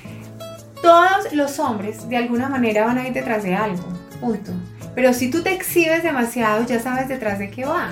todos 0.82 1.32
los 1.32 1.58
hombres 1.58 2.08
de 2.08 2.16
alguna 2.16 2.48
manera 2.48 2.84
van 2.84 2.98
a 2.98 3.06
ir 3.06 3.12
detrás 3.12 3.42
de 3.42 3.54
algo, 3.54 3.84
punto. 4.20 4.52
Pero 4.94 5.12
si 5.12 5.30
tú 5.30 5.42
te 5.42 5.52
exhibes 5.52 6.02
demasiado, 6.02 6.64
ya 6.64 6.80
sabes 6.80 7.08
detrás 7.08 7.38
de 7.38 7.50
qué 7.50 7.64
va. 7.64 7.90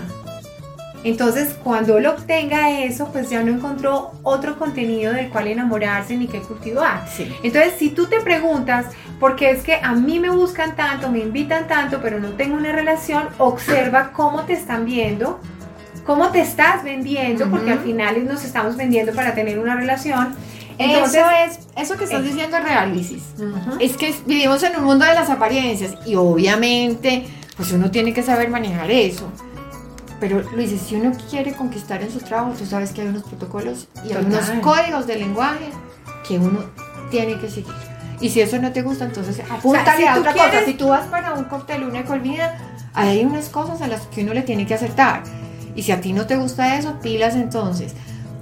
Entonces, 1.05 1.55
cuando 1.63 1.99
él 1.99 2.07
obtenga 2.07 2.71
eso, 2.71 3.09
pues 3.13 3.29
ya 3.29 3.43
no 3.43 3.53
encontró 3.53 4.13
otro 4.23 4.59
contenido 4.59 5.13
del 5.13 5.29
cual 5.29 5.49
enamorarse 5.49 6.17
ni 6.17 6.27
que 6.27 6.41
cultivar. 6.41 7.07
Entonces, 7.43 7.75
si 7.79 7.91
tú 7.91 8.07
te 8.07 8.23
preguntas, 8.23 8.87
¿por 9.21 9.37
qué 9.37 9.51
es 9.51 9.63
que 9.63 9.75
a 9.75 9.93
mí 9.93 10.19
me 10.19 10.31
buscan 10.31 10.75
tanto, 10.77 11.11
me 11.11 11.19
invitan 11.19 11.69
tanto, 11.69 12.01
pero 12.03 12.19
no 12.21 12.31
tengo 12.31 12.57
una 12.57 12.73
relación? 12.73 13.29
Observa 13.37 14.13
cómo 14.13 14.45
te 14.45 14.55
están 14.55 14.87
viendo, 14.87 15.41
cómo 16.07 16.31
te 16.31 16.41
estás 16.41 16.83
vendiendo, 16.83 17.51
porque 17.51 17.73
al 17.73 17.81
final 17.81 18.27
nos 18.27 18.43
estamos 18.43 18.77
vendiendo 18.77 19.13
para 19.13 19.35
tener 19.35 19.59
una 19.59 19.77
relación. 19.77 20.35
Entonces, 20.79 21.21
eso 21.21 21.31
es, 21.31 21.59
eso 21.77 21.97
que 21.99 22.05
estás 22.05 22.25
diciendo 22.25 22.57
es 22.57 22.65
real, 22.65 22.99
Es 23.79 23.97
que 23.99 24.15
vivimos 24.25 24.63
en 24.63 24.77
un 24.77 24.85
mundo 24.85 25.05
de 25.05 25.15
las 25.15 25.29
apariencias 25.29 25.95
y 26.07 26.15
obviamente, 26.15 27.27
pues 27.59 27.73
uno 27.73 27.91
tiene 27.91 28.15
que 28.15 28.23
saber 28.23 28.49
manejar 28.49 28.91
eso. 28.91 29.31
Pero 30.25 30.41
Luis, 30.57 30.71
si 30.81 30.95
uno 30.95 31.13
quiere 31.29 31.53
conquistar 31.53 32.03
en 32.03 32.11
su 32.11 32.19
trabajo, 32.19 32.55
tú 32.59 32.65
sabes 32.65 32.93
que 32.93 33.03
hay 33.03 33.09
unos 33.09 33.25
protocolos 33.25 33.89
y 34.09 34.15
hay 34.15 34.25
unos 34.25 34.49
códigos 34.63 35.07
de 35.07 35.17
lenguaje 35.17 35.67
que 36.27 36.39
uno 36.39 36.61
tiene 37.11 37.39
que 37.39 37.51
seguir. 37.51 37.75
Y 38.23 38.31
si 38.31 38.41
eso 38.41 38.59
no 38.59 38.73
te 38.73 38.81
gusta, 38.81 39.05
entonces 39.05 39.43
apúntale 39.51 40.09
a 40.09 40.19
otra 40.19 40.33
cosa. 40.33 40.65
Si 40.65 40.73
tú 40.73 40.89
vas 40.89 41.05
para 41.09 41.35
un 41.35 41.45
cóctel, 41.45 41.85
una 41.85 42.07
colmida, 42.07 42.57
hay 42.95 43.23
unas 43.23 43.51
cosas 43.51 43.83
a 43.83 43.87
las 43.87 44.07
que 44.07 44.23
uno 44.23 44.33
le 44.33 44.41
tiene 44.41 44.65
que 44.65 44.73
acertar. 44.73 45.25
Y 45.77 45.83
si 45.83 45.93
a 45.93 46.01
ti 46.01 46.15
no 46.15 46.27
te 46.27 46.37
gusta 46.37 46.79
eso, 46.79 46.99
pilas 47.03 47.35
entonces. 47.35 47.93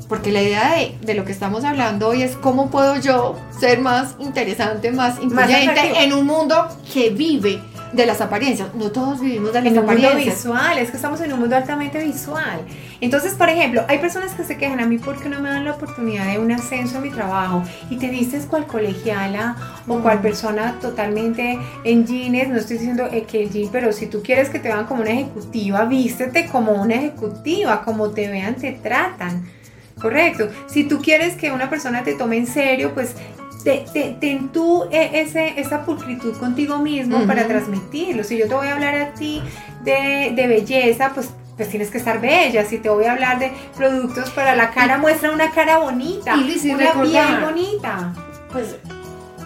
Porque 0.08 0.30
la 0.30 0.40
idea 0.40 0.76
de, 0.76 0.96
de, 1.00 1.14
lo 1.14 1.24
que 1.24 1.32
estamos 1.32 1.64
hablando 1.64 2.06
hoy 2.06 2.22
es 2.22 2.36
cómo 2.36 2.70
puedo 2.70 2.94
yo 3.00 3.36
ser 3.58 3.80
más 3.80 4.14
interesante, 4.20 4.92
más 4.92 5.20
influyente 5.20 6.04
en 6.04 6.12
un 6.12 6.26
mundo 6.26 6.68
que 6.94 7.10
vive 7.10 7.60
de 7.92 8.06
las 8.06 8.20
apariencias. 8.20 8.74
No 8.74 8.90
todos 8.90 9.20
vivimos 9.20 9.52
de 9.52 9.60
las 9.60 9.72
en 9.72 9.78
apariencias. 9.78 10.12
un 10.12 10.18
mundo 10.18 10.34
visual, 10.34 10.78
es 10.78 10.90
que 10.90 10.96
estamos 10.96 11.20
en 11.20 11.32
un 11.32 11.40
mundo 11.40 11.56
altamente 11.56 12.02
visual. 12.02 12.60
Entonces, 13.00 13.34
por 13.34 13.48
ejemplo, 13.48 13.84
hay 13.88 13.98
personas 13.98 14.32
que 14.32 14.44
se 14.44 14.56
quejan 14.56 14.80
a 14.80 14.86
mí 14.86 14.98
porque 14.98 15.28
no 15.28 15.40
me 15.40 15.48
dan 15.48 15.64
la 15.64 15.72
oportunidad 15.72 16.26
de 16.26 16.38
un 16.38 16.52
ascenso 16.52 16.96
en 16.96 17.02
mi 17.02 17.10
trabajo 17.10 17.62
y 17.90 17.96
te 17.96 18.08
dices 18.08 18.46
cual 18.46 18.66
colegiala 18.66 19.56
o 19.86 19.98
cual 20.00 20.18
mm. 20.18 20.22
persona 20.22 20.78
totalmente 20.80 21.58
en 21.84 22.06
jeans. 22.06 22.48
No 22.48 22.56
estoy 22.56 22.78
diciendo 22.78 23.08
que 23.28 23.42
el 23.42 23.50
jean, 23.50 23.68
pero 23.70 23.92
si 23.92 24.06
tú 24.06 24.22
quieres 24.22 24.48
que 24.50 24.58
te 24.58 24.68
vean 24.68 24.86
como 24.86 25.02
una 25.02 25.10
ejecutiva, 25.10 25.84
vístete 25.84 26.46
como 26.46 26.72
una 26.72 26.94
ejecutiva, 26.94 27.84
como 27.84 28.10
te 28.10 28.28
vean, 28.28 28.56
te 28.56 28.72
tratan. 28.72 29.44
Correcto. 30.00 30.48
Si 30.66 30.84
tú 30.84 31.00
quieres 31.00 31.36
que 31.36 31.52
una 31.52 31.70
persona 31.70 32.02
te 32.02 32.14
tome 32.14 32.36
en 32.36 32.46
serio, 32.46 32.92
pues 32.92 33.14
ten 33.64 34.48
tú 34.48 34.84
e, 34.90 35.20
ese, 35.20 35.60
esa 35.60 35.84
pulcritud 35.84 36.36
contigo 36.36 36.78
mismo 36.78 37.26
para 37.26 37.46
transmitirlo. 37.46 38.24
Si 38.24 38.38
yo 38.38 38.48
te 38.48 38.54
voy 38.54 38.68
a 38.68 38.74
hablar 38.74 38.94
a 38.94 39.14
ti 39.14 39.42
de, 39.84 40.34
belleza, 40.46 41.12
pues 41.14 41.30
pues 41.56 41.68
tienes 41.68 41.90
que 41.90 41.98
estar 41.98 42.20
bella. 42.20 42.64
Si 42.64 42.78
te 42.78 42.88
voy 42.88 43.04
a 43.04 43.12
hablar 43.12 43.38
de 43.38 43.52
productos 43.76 44.30
para 44.30 44.56
la 44.56 44.70
cara, 44.70 44.96
muestra 44.96 45.32
una 45.32 45.50
cara 45.50 45.78
bonita, 45.78 46.34
y 46.34 46.70
una 46.70 46.92
piel 47.02 47.40
bonita. 47.44 48.14
Pues 48.50 48.76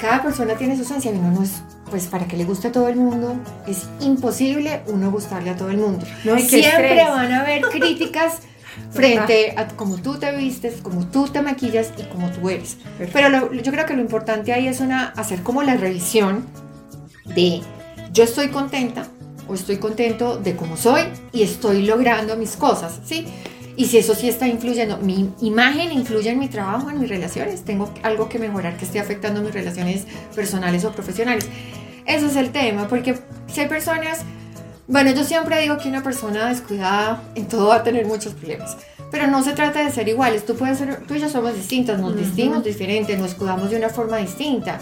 cada 0.00 0.22
persona 0.22 0.54
tiene 0.54 0.76
su 0.76 0.82
esencia 0.82 1.10
y 1.10 1.16
uno 1.16 1.32
no 1.32 1.42
es, 1.42 1.62
pues 1.90 2.06
para 2.06 2.26
que 2.26 2.36
le 2.36 2.44
guste 2.44 2.68
a 2.68 2.72
todo 2.72 2.88
el 2.88 2.96
mundo, 2.96 3.36
es 3.66 3.88
imposible 4.00 4.82
uno 4.86 5.10
gustarle 5.10 5.50
a 5.50 5.56
todo 5.56 5.70
el 5.70 5.78
mundo. 5.78 6.06
No, 6.24 6.38
Siempre 6.38 7.04
van 7.04 7.32
a 7.32 7.40
haber 7.40 7.62
críticas 7.62 8.38
frente 8.90 9.54
a 9.56 9.68
cómo 9.68 9.96
tú 9.98 10.18
te 10.18 10.34
vistes, 10.36 10.80
cómo 10.82 11.06
tú 11.06 11.28
te 11.28 11.42
maquillas 11.42 11.92
y 11.98 12.02
cómo 12.04 12.30
tú 12.30 12.48
eres. 12.48 12.78
Pero 13.12 13.52
yo 13.52 13.72
creo 13.72 13.86
que 13.86 13.94
lo 13.94 14.00
importante 14.00 14.52
ahí 14.52 14.66
es 14.66 14.80
una, 14.80 15.08
hacer 15.16 15.42
como 15.42 15.62
la 15.62 15.76
revisión 15.76 16.46
de 17.24 17.60
yo 18.12 18.24
estoy 18.24 18.48
contenta 18.48 19.06
o 19.48 19.54
estoy 19.54 19.76
contento 19.76 20.38
de 20.38 20.56
cómo 20.56 20.76
soy 20.76 21.02
y 21.32 21.42
estoy 21.42 21.82
logrando 21.82 22.36
mis 22.36 22.56
cosas, 22.56 23.00
¿sí? 23.04 23.26
Y 23.76 23.86
si 23.86 23.98
eso 23.98 24.14
sí 24.14 24.28
está 24.28 24.48
influyendo, 24.48 24.96
mi 24.96 25.30
imagen 25.42 25.92
influye 25.92 26.30
en 26.30 26.38
mi 26.38 26.48
trabajo, 26.48 26.88
en 26.88 26.98
mis 26.98 27.10
relaciones, 27.10 27.62
tengo 27.62 27.92
algo 28.02 28.28
que 28.28 28.38
mejorar 28.38 28.78
que 28.78 28.86
esté 28.86 29.00
afectando 29.00 29.42
mis 29.42 29.52
relaciones 29.52 30.06
personales 30.34 30.84
o 30.86 30.92
profesionales. 30.92 31.46
Eso 32.06 32.26
es 32.26 32.36
el 32.36 32.50
tema, 32.50 32.88
porque 32.88 33.18
si 33.48 33.60
hay 33.60 33.68
personas 33.68 34.20
bueno, 34.88 35.10
yo 35.10 35.24
siempre 35.24 35.60
digo 35.60 35.78
que 35.78 35.88
una 35.88 36.02
persona 36.02 36.48
descuidada 36.48 37.22
en 37.34 37.48
todo 37.48 37.68
va 37.68 37.76
a 37.76 37.82
tener 37.82 38.06
muchos 38.06 38.34
problemas. 38.34 38.76
Pero 39.10 39.26
no 39.26 39.42
se 39.42 39.52
trata 39.52 39.84
de 39.84 39.90
ser 39.90 40.08
iguales. 40.08 40.46
Tú 40.46 40.54
puedes 40.54 40.78
ser, 40.78 41.04
tú 41.06 41.14
y 41.14 41.20
yo 41.20 41.28
somos 41.28 41.54
distintas, 41.54 42.00
nos 42.00 42.14
vestimos 42.14 42.62
diferentes, 42.62 43.18
nos 43.18 43.34
cuidamos 43.34 43.70
de 43.70 43.76
una 43.76 43.88
forma 43.88 44.18
distinta. 44.18 44.78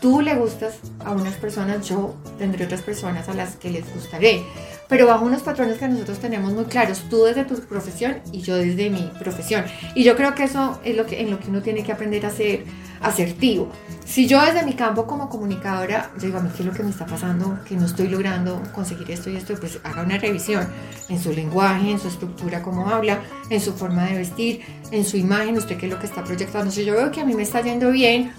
Tú 0.00 0.20
le 0.20 0.34
gustas 0.34 0.74
a 1.04 1.12
unas 1.12 1.34
personas, 1.34 1.86
yo 1.86 2.14
tendré 2.38 2.64
otras 2.64 2.82
personas 2.82 3.28
a 3.28 3.34
las 3.34 3.56
que 3.56 3.70
les 3.70 3.92
gustaré 3.94 4.42
pero 4.90 5.06
bajo 5.06 5.24
unos 5.24 5.42
patrones 5.42 5.78
que 5.78 5.88
nosotros 5.88 6.18
tenemos 6.18 6.52
muy 6.52 6.64
claros, 6.64 7.04
tú 7.08 7.22
desde 7.22 7.44
tu 7.44 7.54
profesión 7.60 8.16
y 8.32 8.40
yo 8.40 8.56
desde 8.56 8.90
mi 8.90 9.08
profesión. 9.20 9.64
Y 9.94 10.02
yo 10.02 10.16
creo 10.16 10.34
que 10.34 10.42
eso 10.42 10.80
es 10.84 10.96
lo 10.96 11.06
que, 11.06 11.20
en 11.20 11.30
lo 11.30 11.38
que 11.38 11.48
uno 11.48 11.62
tiene 11.62 11.84
que 11.84 11.92
aprender 11.92 12.26
a 12.26 12.30
ser 12.30 12.64
asertivo. 13.00 13.70
Si 14.04 14.26
yo 14.26 14.44
desde 14.44 14.64
mi 14.64 14.74
campo 14.74 15.06
como 15.06 15.28
comunicadora, 15.28 16.10
yo 16.16 16.26
digo, 16.26 16.38
a 16.38 16.42
mí 16.42 16.50
qué 16.56 16.64
es 16.64 16.66
lo 16.66 16.72
que 16.72 16.82
me 16.82 16.90
está 16.90 17.06
pasando, 17.06 17.60
que 17.68 17.76
no 17.76 17.86
estoy 17.86 18.08
logrando 18.08 18.60
conseguir 18.74 19.08
esto 19.12 19.30
y 19.30 19.36
esto, 19.36 19.54
pues 19.54 19.78
haga 19.84 20.02
una 20.02 20.18
revisión 20.18 20.68
en 21.08 21.22
su 21.22 21.32
lenguaje, 21.32 21.92
en 21.92 22.00
su 22.00 22.08
estructura, 22.08 22.60
cómo 22.60 22.90
habla, 22.90 23.20
en 23.48 23.60
su 23.60 23.72
forma 23.72 24.06
de 24.06 24.18
vestir, 24.18 24.62
en 24.90 25.04
su 25.04 25.16
imagen, 25.16 25.56
usted 25.56 25.78
qué 25.78 25.86
es 25.86 25.92
lo 25.92 26.00
que 26.00 26.06
está 26.06 26.24
proyectando. 26.24 26.72
Si 26.72 26.84
yo 26.84 26.94
veo 26.94 27.12
que 27.12 27.20
a 27.20 27.24
mí 27.24 27.34
me 27.34 27.44
está 27.44 27.60
yendo 27.60 27.92
bien, 27.92 28.32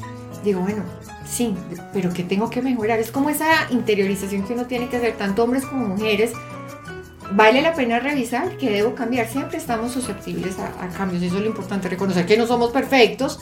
digo, 0.44 0.60
bueno, 0.60 0.84
sí, 1.32 1.56
pero 1.94 2.14
que 2.14 2.24
tengo 2.24 2.50
que 2.50 2.62
mejorar. 2.62 3.00
Es 3.00 3.12
como 3.12 3.30
esa 3.30 3.68
interiorización 3.72 4.44
que 4.44 4.54
uno 4.54 4.66
tiene 4.66 4.90
que 4.90 4.98
hacer, 4.98 5.14
tanto 5.14 5.44
hombres 5.44 5.66
como 5.66 5.88
mujeres. 5.88 6.34
Vale 7.34 7.62
la 7.62 7.74
pena 7.74 8.00
revisar 8.00 8.58
que 8.58 8.70
debo 8.70 8.94
cambiar. 8.94 9.28
Siempre 9.28 9.58
estamos 9.58 9.94
susceptibles 9.94 10.58
a, 10.60 10.90
cambios. 10.90 11.24
Eso 11.24 11.38
es 11.38 11.42
lo 11.42 11.48
importante, 11.48 11.88
reconocer 11.88 12.26
que 12.26 12.38
no 12.38 12.46
somos 12.46 12.72
perfectos 12.72 13.40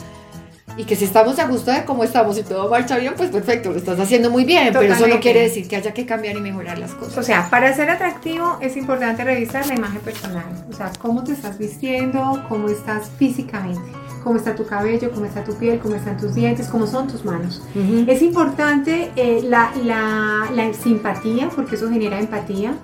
y 0.76 0.84
que 0.84 0.94
si 0.94 1.04
estamos 1.04 1.38
a 1.40 1.48
gusto 1.48 1.72
de 1.72 1.84
cómo 1.84 2.04
estamos 2.04 2.38
y 2.38 2.44
todo 2.44 2.70
marcha 2.70 2.96
bien, 2.96 3.14
pues 3.16 3.30
perfecto, 3.30 3.70
lo 3.70 3.76
estás 3.76 3.98
haciendo 3.98 4.30
muy 4.30 4.44
bien, 4.44 4.72
pero 4.72 4.94
eso 4.94 5.08
no 5.08 5.18
quiere 5.18 5.42
decir 5.42 5.66
que 5.66 5.74
haya 5.74 5.92
que 5.92 6.06
cambiar 6.06 6.36
y 6.36 6.40
mejorar 6.40 6.78
las 6.78 6.92
cosas. 6.92 7.18
O 7.18 7.22
sea, 7.24 7.50
para 7.50 7.74
ser 7.74 7.90
atractivo 7.90 8.56
es 8.60 8.76
importante 8.76 9.24
revisar 9.24 9.66
la 9.66 9.74
imagen 9.74 10.00
personal, 10.00 10.44
o 10.70 10.72
sea, 10.72 10.92
cómo 11.00 11.24
te 11.24 11.32
estás 11.32 11.58
vistiendo, 11.58 12.46
cómo 12.48 12.68
estás 12.68 13.10
físicamente 13.18 13.82
cómo 14.22 14.36
está 14.36 14.54
tu 14.54 14.66
cabello, 14.66 15.10
cómo 15.10 15.26
está 15.26 15.44
tu 15.44 15.54
piel, 15.54 15.78
cómo 15.78 15.94
están 15.94 16.16
tus 16.16 16.34
dientes, 16.34 16.68
cómo 16.68 16.86
son 16.86 17.08
tus 17.08 17.24
manos. 17.24 17.62
Es 18.06 18.22
importante 18.22 19.10
eh, 19.16 19.42
la, 19.42 19.72
la, 19.84 20.72
simpatía, 20.74 21.48
porque 21.54 21.76
eso 21.76 21.90
genera 21.90 22.18
empatía. 22.18 22.74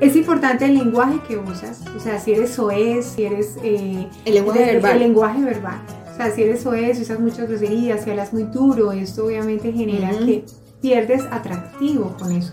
Es 0.00 0.16
importante 0.16 0.64
el 0.64 0.74
lenguaje 0.74 1.20
que 1.26 1.36
usas, 1.36 1.82
o 1.96 2.00
sea, 2.00 2.18
si 2.18 2.32
eres 2.32 2.54
soez, 2.54 3.06
si 3.06 3.24
eres... 3.24 3.56
Eh, 3.62 4.08
el 4.24 4.34
lenguaje 4.34 4.64
verbal. 4.64 4.92
El 4.92 4.98
lenguaje 4.98 5.44
verbal. 5.44 5.80
O 6.12 6.16
sea, 6.16 6.30
si 6.30 6.42
eres 6.42 6.62
soez, 6.62 6.96
si 6.96 7.04
usas 7.04 7.20
muchas 7.20 7.48
groserías, 7.48 8.02
si 8.02 8.10
hablas 8.10 8.32
muy 8.32 8.44
duro, 8.44 8.90
esto 8.92 9.26
obviamente 9.26 9.72
genera 9.72 10.10
que 10.10 10.44
pierdes 10.80 11.22
atractivo 11.30 12.16
con 12.18 12.32
eso. 12.32 12.52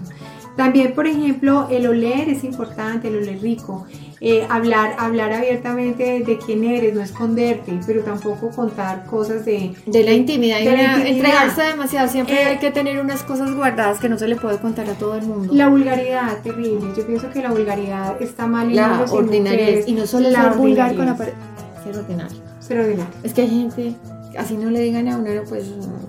También, 0.55 0.93
por 0.93 1.07
ejemplo, 1.07 1.67
el 1.71 1.87
oler 1.87 2.29
es 2.29 2.43
importante, 2.43 3.07
el 3.07 3.17
oler 3.17 3.41
rico. 3.41 3.85
Eh, 4.21 4.45
hablar, 4.49 4.95
hablar 4.97 5.31
abiertamente 5.31 6.23
de 6.25 6.37
quién 6.37 6.63
eres, 6.63 6.93
no 6.93 7.01
esconderte, 7.01 7.79
pero 7.85 8.01
tampoco 8.01 8.49
contar 8.49 9.05
cosas 9.05 9.45
de, 9.45 9.73
de 9.85 10.03
la 10.03 10.11
intimidad, 10.11 10.59
y 10.59 10.67
entregarse 10.67 11.61
demasiado. 11.63 12.07
Siempre 12.09 12.41
eh, 12.41 12.45
hay 12.45 12.57
que 12.57 12.71
tener 12.71 12.99
unas 12.99 13.23
cosas 13.23 13.53
guardadas 13.53 13.99
que 13.99 14.09
no 14.09 14.17
se 14.17 14.27
le 14.27 14.35
puede 14.35 14.57
contar 14.57 14.89
a 14.89 14.93
todo 14.93 15.15
el 15.15 15.25
mundo. 15.25 15.53
La 15.53 15.69
vulgaridad, 15.69 16.37
terrible. 16.43 16.91
Yo 16.97 17.05
pienso 17.05 17.29
que 17.29 17.41
la 17.41 17.51
vulgaridad 17.51 18.21
está 18.21 18.47
mal 18.47 18.69
en 18.69 18.75
la 18.75 19.05
ordinariedad. 19.09 19.87
Y 19.87 19.93
no 19.93 20.05
solo 20.05 20.29
la 20.29 20.49
vulgar 20.49 20.95
con 20.95 21.05
la 21.05 21.15
ser 21.15 21.97
ordinario. 21.97 22.37
Ser 22.59 22.79
ordinario. 22.79 23.13
Es 23.23 23.33
que 23.33 23.41
hay 23.41 23.49
gente 23.49 23.95
así 24.39 24.57
no 24.57 24.69
le 24.69 24.79
digan 24.79 25.07
a 25.07 25.17
uno, 25.17 25.29
pues 25.47 25.65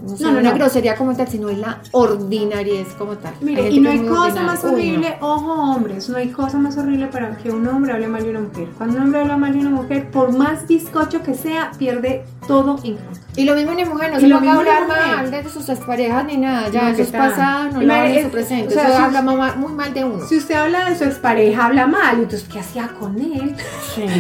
no, 0.06 0.16
sé, 0.16 0.24
no, 0.24 0.38
una 0.38 0.52
grosería 0.52 0.96
como 0.96 1.14
tal, 1.14 1.28
sino 1.28 1.48
es 1.50 1.58
la 1.58 1.80
ordinariedad 1.92 2.86
como 2.98 3.16
tal. 3.16 3.34
Mire, 3.40 3.68
y 3.68 3.80
no 3.80 3.90
hay 3.90 4.00
cosa 4.00 4.42
más 4.42 4.64
horrible, 4.64 5.16
ojo 5.20 5.52
hombres, 5.52 6.08
no 6.08 6.16
hay 6.16 6.28
cosa 6.28 6.58
más 6.58 6.76
horrible 6.78 7.08
para 7.08 7.36
que 7.36 7.50
un 7.50 7.66
hombre 7.66 7.92
hable 7.92 8.08
mal 8.08 8.22
de 8.22 8.30
una 8.30 8.40
mujer. 8.40 8.68
Cuando 8.76 8.96
un 8.96 9.02
hombre 9.02 9.20
habla 9.20 9.36
mal 9.36 9.52
de 9.52 9.58
una 9.60 9.70
mujer, 9.70 10.10
por 10.10 10.36
más 10.36 10.66
bizcocho 10.66 11.22
que 11.22 11.34
sea, 11.34 11.72
pierde 11.78 12.24
todo 12.50 12.78
encanto. 12.82 13.20
Y 13.36 13.44
lo 13.44 13.54
mismo 13.54 13.72
una 13.72 13.84
mujer, 13.84 14.12
no 14.12 14.20
se 14.20 14.28
puede 14.28 14.50
hablar 14.50 14.88
mal 14.88 15.30
de 15.30 15.48
sus 15.48 15.68
exparejas 15.68 16.24
ni 16.24 16.36
nada, 16.36 16.68
ya 16.68 16.90
eso 16.90 17.02
es 17.02 17.10
pasado, 17.10 17.70
no 17.72 17.80
lo 17.80 17.94
habla 17.94 18.22
su 18.22 18.28
presente, 18.28 18.68
o 18.68 18.70
sea, 18.70 18.88
eso 18.88 18.98
habla 18.98 19.22
muy 19.22 19.72
mal 19.72 19.94
de 19.94 20.04
uno. 20.04 20.26
Si 20.26 20.36
usted 20.36 20.56
habla 20.56 20.90
de 20.90 20.98
su 20.98 21.04
expareja, 21.04 21.66
habla 21.66 21.86
mal, 21.86 22.16
entonces 22.16 22.48
¿qué 22.52 22.58
hacía 22.58 22.88
con 22.98 23.18
él? 23.20 23.56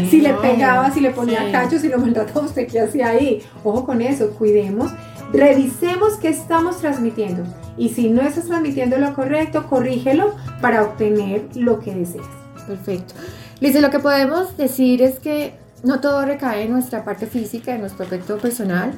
si 0.08 0.20
le 0.20 0.32
pegaba, 0.34 0.90
si 0.90 1.00
le 1.00 1.10
ponía 1.10 1.50
cachos, 1.50 1.82
si 1.82 1.88
lo 1.88 1.98
maltrataba 1.98 2.40
usted, 2.46 2.66
¿qué 2.66 2.80
hacía 2.80 3.08
ahí? 3.08 3.42
Ojo 3.64 3.84
con 3.84 4.00
eso, 4.00 4.30
cuidemos, 4.30 4.92
revisemos 5.32 6.14
qué 6.14 6.28
estamos 6.28 6.78
transmitiendo 6.78 7.42
y 7.76 7.88
si 7.88 8.08
no 8.10 8.22
estás 8.22 8.46
transmitiendo 8.46 8.98
lo 8.98 9.12
correcto, 9.14 9.66
corrígelo 9.68 10.34
para 10.60 10.82
obtener 10.82 11.48
lo 11.54 11.80
que 11.80 11.94
deseas. 11.94 12.26
Perfecto. 12.66 13.14
Lice, 13.60 13.80
lo 13.80 13.90
que 13.90 13.98
podemos 13.98 14.56
decir 14.56 15.02
es 15.02 15.18
que 15.18 15.59
no 15.82 16.00
todo 16.00 16.24
recae 16.24 16.64
en 16.64 16.72
nuestra 16.72 17.04
parte 17.04 17.26
física, 17.26 17.74
en 17.74 17.80
nuestro 17.80 18.04
aspecto 18.04 18.38
personal, 18.38 18.92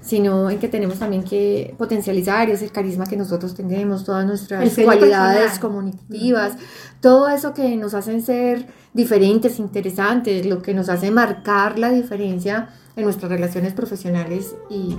sino 0.00 0.50
en 0.50 0.58
que 0.58 0.68
tenemos 0.68 0.98
también 0.98 1.22
que 1.22 1.74
potencializar 1.76 2.48
ese 2.48 2.70
carisma 2.70 3.06
que 3.06 3.16
nosotros 3.16 3.54
tenemos, 3.54 4.04
todas 4.04 4.24
nuestras 4.24 4.74
cualidades 4.74 5.58
comunicativas, 5.58 6.54
todo 7.00 7.28
eso 7.28 7.52
que 7.52 7.76
nos 7.76 7.94
hacen 7.94 8.22
ser 8.22 8.66
diferentes, 8.94 9.58
interesantes, 9.58 10.46
lo 10.46 10.62
que 10.62 10.74
nos 10.74 10.88
hace 10.88 11.10
marcar 11.10 11.78
la 11.78 11.90
diferencia 11.90 12.70
en 12.96 13.04
nuestras 13.04 13.30
relaciones 13.30 13.74
profesionales 13.74 14.54
y, 14.70 14.96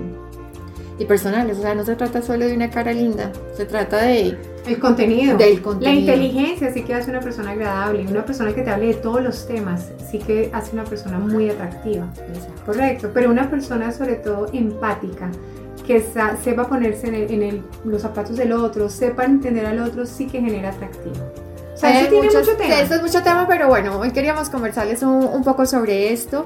y 1.01 1.05
personales. 1.05 1.57
O 1.57 1.61
sea, 1.61 1.73
no 1.75 1.83
se 1.83 1.95
trata 1.95 2.21
solo 2.21 2.45
de 2.45 2.55
una 2.55 2.69
cara 2.69 2.93
linda, 2.93 3.31
se 3.55 3.65
trata 3.65 3.97
de... 4.03 4.37
El 4.67 4.79
contenido. 4.79 5.37
Del 5.37 5.61
contenido. 5.61 5.91
La 5.91 5.99
inteligencia 5.99 6.71
sí 6.71 6.83
que 6.83 6.93
hace 6.93 7.09
una 7.09 7.19
persona 7.19 7.51
agradable, 7.51 8.05
una 8.07 8.23
persona 8.23 8.53
que 8.53 8.61
te 8.61 8.69
hable 8.69 8.87
de 8.87 8.93
todos 8.93 9.21
los 9.21 9.47
temas, 9.47 9.89
sí 10.09 10.19
que 10.19 10.51
hace 10.53 10.73
una 10.73 10.83
persona 10.83 11.17
muy 11.17 11.49
atractiva. 11.49 12.07
Correcto, 12.65 13.09
pero 13.11 13.31
una 13.31 13.49
persona 13.49 13.91
sobre 13.91 14.15
todo 14.15 14.47
empática, 14.53 15.31
que 15.87 15.99
sepa 15.99 16.67
ponerse 16.67 17.07
en, 17.07 17.63
los 17.83 18.03
zapatos 18.03 18.37
del 18.37 18.51
otro, 18.51 18.87
sepa 18.87 19.25
entender 19.25 19.65
al 19.65 19.79
otro, 19.79 20.05
sí 20.05 20.27
que 20.27 20.39
genera 20.39 20.69
atractivo. 20.69 21.15
O 21.73 21.77
sea, 21.77 21.99
eso 21.99 22.09
tiene 22.11 22.27
mucho 22.27 22.55
tema. 22.55 22.79
eso 22.79 22.93
es 22.93 23.01
mucho 23.01 23.23
tema, 23.23 23.47
pero 23.47 23.67
bueno, 23.67 23.97
hoy 23.97 24.11
queríamos 24.11 24.49
conversarles 24.51 25.01
un, 25.01 25.25
un 25.25 25.43
poco 25.43 25.65
sobre 25.65 26.13
esto 26.13 26.45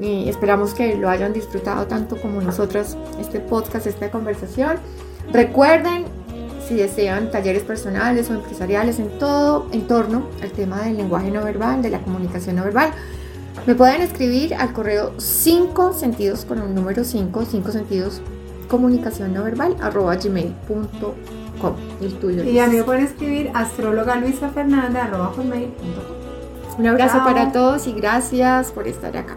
y 0.00 0.28
esperamos 0.28 0.74
que 0.74 0.96
lo 0.96 1.08
hayan 1.08 1.32
disfrutado 1.32 1.86
tanto 1.86 2.16
como 2.16 2.40
nosotros 2.40 2.96
este 3.20 3.40
podcast, 3.40 3.86
esta 3.86 4.10
conversación. 4.10 4.78
Recuerden, 5.32 6.04
si 6.66 6.74
desean 6.74 7.30
talleres 7.30 7.62
personales 7.62 8.30
o 8.30 8.34
empresariales 8.34 8.98
en 8.98 9.18
todo 9.18 9.66
en 9.72 9.86
torno 9.86 10.28
al 10.42 10.50
tema 10.50 10.82
del 10.82 10.96
lenguaje 10.96 11.30
no 11.30 11.44
verbal, 11.44 11.82
de 11.82 11.90
la 11.90 12.00
comunicación 12.00 12.56
no 12.56 12.64
verbal, 12.64 12.92
me 13.66 13.74
pueden 13.74 14.00
escribir 14.00 14.54
al 14.54 14.72
correo 14.72 15.12
5 15.18 15.92
sentidos 15.92 16.44
con 16.44 16.58
el 16.58 16.74
número 16.74 17.04
5, 17.04 17.44
5 17.44 17.72
sentidos 17.72 18.22
comunicación 18.68 19.34
no 19.34 19.44
verbal 19.44 19.76
arroba 19.82 20.16
gmail.com 20.16 21.12
el 22.00 22.14
tuyo 22.14 22.42
y 22.42 22.58
a 22.58 22.66
mí 22.66 22.76
me 22.76 22.84
pueden 22.84 23.04
escribir 23.04 23.50
astróloga 23.54 24.16
luisa 24.16 24.48
fernanda 24.48 25.04
arroba 25.04 25.32
un 26.78 26.86
abrazo 26.86 27.18
para 27.18 27.52
todos 27.52 27.86
y 27.86 27.92
gracias 27.92 28.72
por 28.72 28.88
estar 28.88 29.14
acá 29.16 29.36